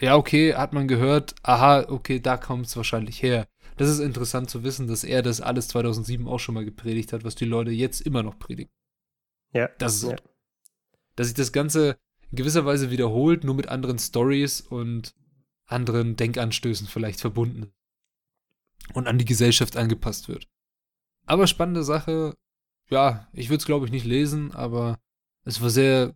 [0.00, 3.46] ja, okay, hat man gehört, aha, okay, da kommt es wahrscheinlich her.
[3.76, 7.22] Das ist interessant zu wissen, dass er das alles 2007 auch schon mal gepredigt hat,
[7.22, 8.72] was die Leute jetzt immer noch predigen.
[9.52, 9.68] Ja.
[9.78, 10.10] Das ist so.
[10.12, 10.16] Ja.
[11.16, 11.98] Dass sich das Ganze
[12.32, 15.14] in gewisser Weise wiederholt, nur mit anderen Stories und
[15.66, 17.72] anderen Denkanstößen vielleicht verbunden
[18.94, 20.48] und an die Gesellschaft angepasst wird.
[21.26, 22.34] Aber spannende Sache.
[22.90, 24.98] Ja, ich würde es glaube ich nicht lesen, aber
[25.44, 26.14] es war sehr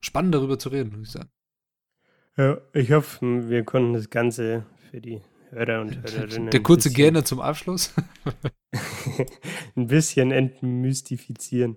[0.00, 1.30] spannend darüber zu reden, muss ich sagen.
[2.36, 6.50] Ja, ich hoffe, wir konnten das Ganze für die Hörer und Hörerinnen.
[6.50, 7.94] Der kurze Gerne zum Abschluss.
[9.76, 11.76] ein bisschen entmystifizieren.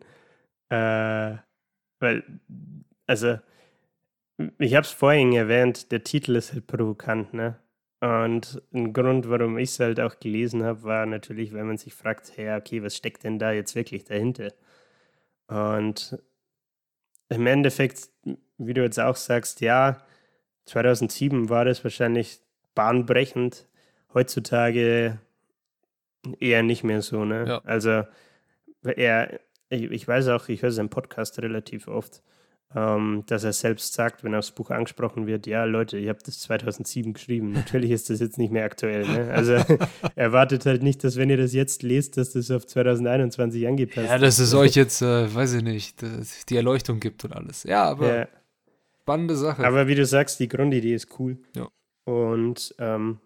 [0.70, 1.38] Äh,
[2.00, 2.42] weil,
[3.06, 3.38] also,
[4.60, 7.60] ich habe es vorhin erwähnt, der Titel ist halt provokant, ne?
[8.00, 11.96] Und ein Grund, warum ich es halt auch gelesen habe, war natürlich, wenn man sich
[11.96, 14.54] fragt, hey, okay, was steckt denn da jetzt wirklich dahinter?
[15.48, 16.22] Und
[17.30, 18.10] im Endeffekt,
[18.58, 20.06] wie du jetzt auch sagst, ja,
[20.66, 22.40] 2007 war das wahrscheinlich
[22.76, 23.68] bahnbrechend.
[24.14, 25.20] Heutzutage
[26.40, 27.46] eher nicht mehr so, ne?
[27.48, 27.62] Ja.
[27.64, 28.04] Also,
[28.84, 29.40] er,
[29.70, 32.22] ich, ich weiß auch, ich höre seinen Podcast relativ oft
[32.76, 36.40] ähm, dass er selbst sagt, wenn aufs Buch angesprochen wird, ja Leute, ihr habt das
[36.40, 37.54] 2007 geschrieben.
[37.54, 39.08] Natürlich ist das jetzt nicht mehr aktuell.
[39.08, 39.32] Ne?
[39.32, 39.54] Also
[40.16, 44.12] erwartet halt nicht, dass wenn ihr das jetzt lest, dass das auf 2021 angepasst ist.
[44.12, 46.02] Ja, dass es euch jetzt, äh, weiß ich nicht,
[46.50, 47.64] die Erleuchtung gibt und alles.
[47.64, 48.28] Ja, aber ja.
[49.02, 49.66] spannende Sache.
[49.66, 51.38] Aber wie du sagst, die Grundidee ist cool.
[51.56, 51.70] Ja.
[52.04, 53.20] Und ähm,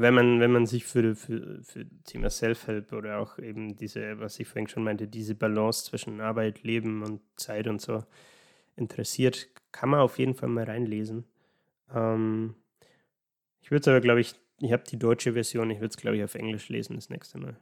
[0.00, 4.38] wenn man, wenn man sich für, für, für Thema Self-Help oder auch eben diese, was
[4.38, 8.04] ich vorhin schon meinte, diese Balance zwischen Arbeit, Leben und Zeit und so
[8.76, 11.24] interessiert, kann man auf jeden Fall mal reinlesen.
[11.94, 12.54] Ähm,
[13.60, 16.16] ich würde es aber, glaube ich, ich habe die deutsche Version, ich würde es, glaube
[16.16, 17.56] ich, auf Englisch lesen das nächste Mal.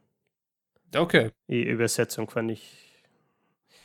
[0.94, 1.30] Okay.
[1.48, 2.92] Die Übersetzung fand ich.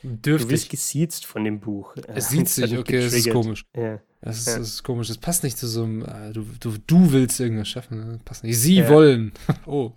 [0.02, 0.48] Dürftig.
[0.48, 1.94] Du wirst gesiezt von dem Buch.
[2.08, 3.64] Es sieht sich, okay, das ist komisch.
[3.76, 4.00] Ja.
[4.22, 4.58] Das ist, Ja.
[4.58, 5.08] das ist komisch.
[5.08, 7.98] Das passt nicht zu so einem, äh, du, du, du willst irgendwas schaffen.
[7.98, 8.12] Ne?
[8.14, 8.58] Das passt nicht.
[8.58, 8.88] Sie Ja.
[8.88, 9.32] wollen.
[9.66, 9.92] Oh.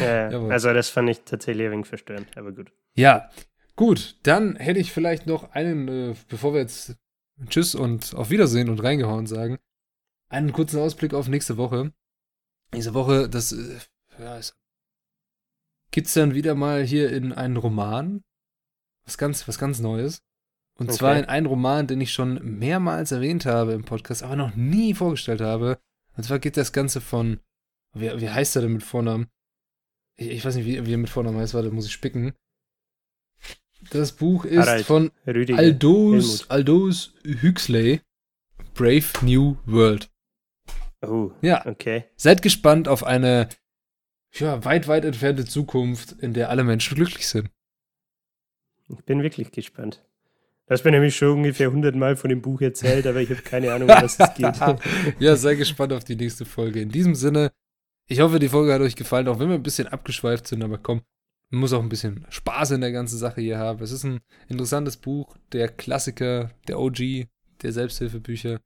[0.00, 2.70] Ja, also das fand ich tatsächlich ein wenig verstörend, aber gut.
[2.94, 3.28] Ja,
[3.74, 4.16] gut.
[4.22, 6.94] Dann hätte ich vielleicht noch einen, äh, bevor wir jetzt
[7.48, 9.58] Tschüss und auf Wiedersehen und reingehauen sagen,
[10.28, 11.92] einen kurzen Ausblick auf nächste Woche.
[12.72, 13.78] Nächste Woche, das äh,
[14.20, 14.54] ja, ist,
[15.90, 18.22] geht's dann wieder mal hier in einen Roman.
[19.04, 20.22] Was ganz, was ganz Neues.
[20.78, 20.98] Und Okay.
[20.98, 24.94] zwar in einen Roman, den ich schon mehrmals erwähnt habe im Podcast, aber noch nie
[24.94, 25.78] vorgestellt habe.
[26.16, 27.40] Und zwar geht das Ganze von,
[27.94, 29.28] wie, wie heißt er denn mit Vornamen?
[30.16, 32.32] Ich, ich weiß nicht, wie, wie er mit Vornamen heißt, warte, muss ich spicken.
[33.90, 34.86] Das Buch ist Harald.
[34.86, 35.58] von Rüdiger.
[35.58, 38.00] Aldous, Aldous Huxley,
[38.74, 40.08] Brave New World.
[41.04, 42.04] Oh, Ja, okay.
[42.16, 43.48] seid gespannt auf eine
[44.34, 47.50] ja, weit, weit entfernte Zukunft, in der alle Menschen glücklich sind.
[48.88, 50.04] Ich bin wirklich gespannt.
[50.72, 53.74] Hast mir nämlich schon ungefähr 100 Mal von dem Buch erzählt, aber ich habe keine
[53.74, 54.56] Ahnung, was es geht.
[55.18, 56.80] ja, sei gespannt auf die nächste Folge.
[56.80, 57.52] In diesem Sinne,
[58.08, 60.78] ich hoffe, die Folge hat euch gefallen, auch wenn wir ein bisschen abgeschweift sind, aber
[60.78, 61.02] komm,
[61.50, 63.82] man muss auch ein bisschen Spaß in der ganzen Sache hier haben.
[63.82, 67.26] Es ist ein interessantes Buch, der Klassiker, der OG,
[67.60, 68.58] der Selbsthilfebücher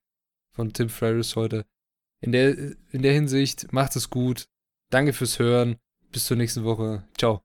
[0.55, 1.65] von Tim Ferriss heute.
[2.21, 2.57] In der,
[2.93, 4.47] in der Hinsicht, macht es gut.
[4.91, 5.75] Danke fürs Hören.
[6.13, 7.03] Bis zur nächsten Woche.
[7.19, 7.43] Ciao.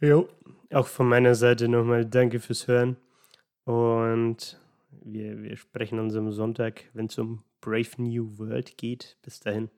[0.00, 0.28] Jo,
[0.70, 2.96] auch von meiner Seite nochmal danke fürs Hören.
[3.64, 4.60] Und
[4.90, 9.16] wir, wir sprechen uns am Sonntag, wenn es um Brave New World geht.
[9.22, 9.70] Bis dahin.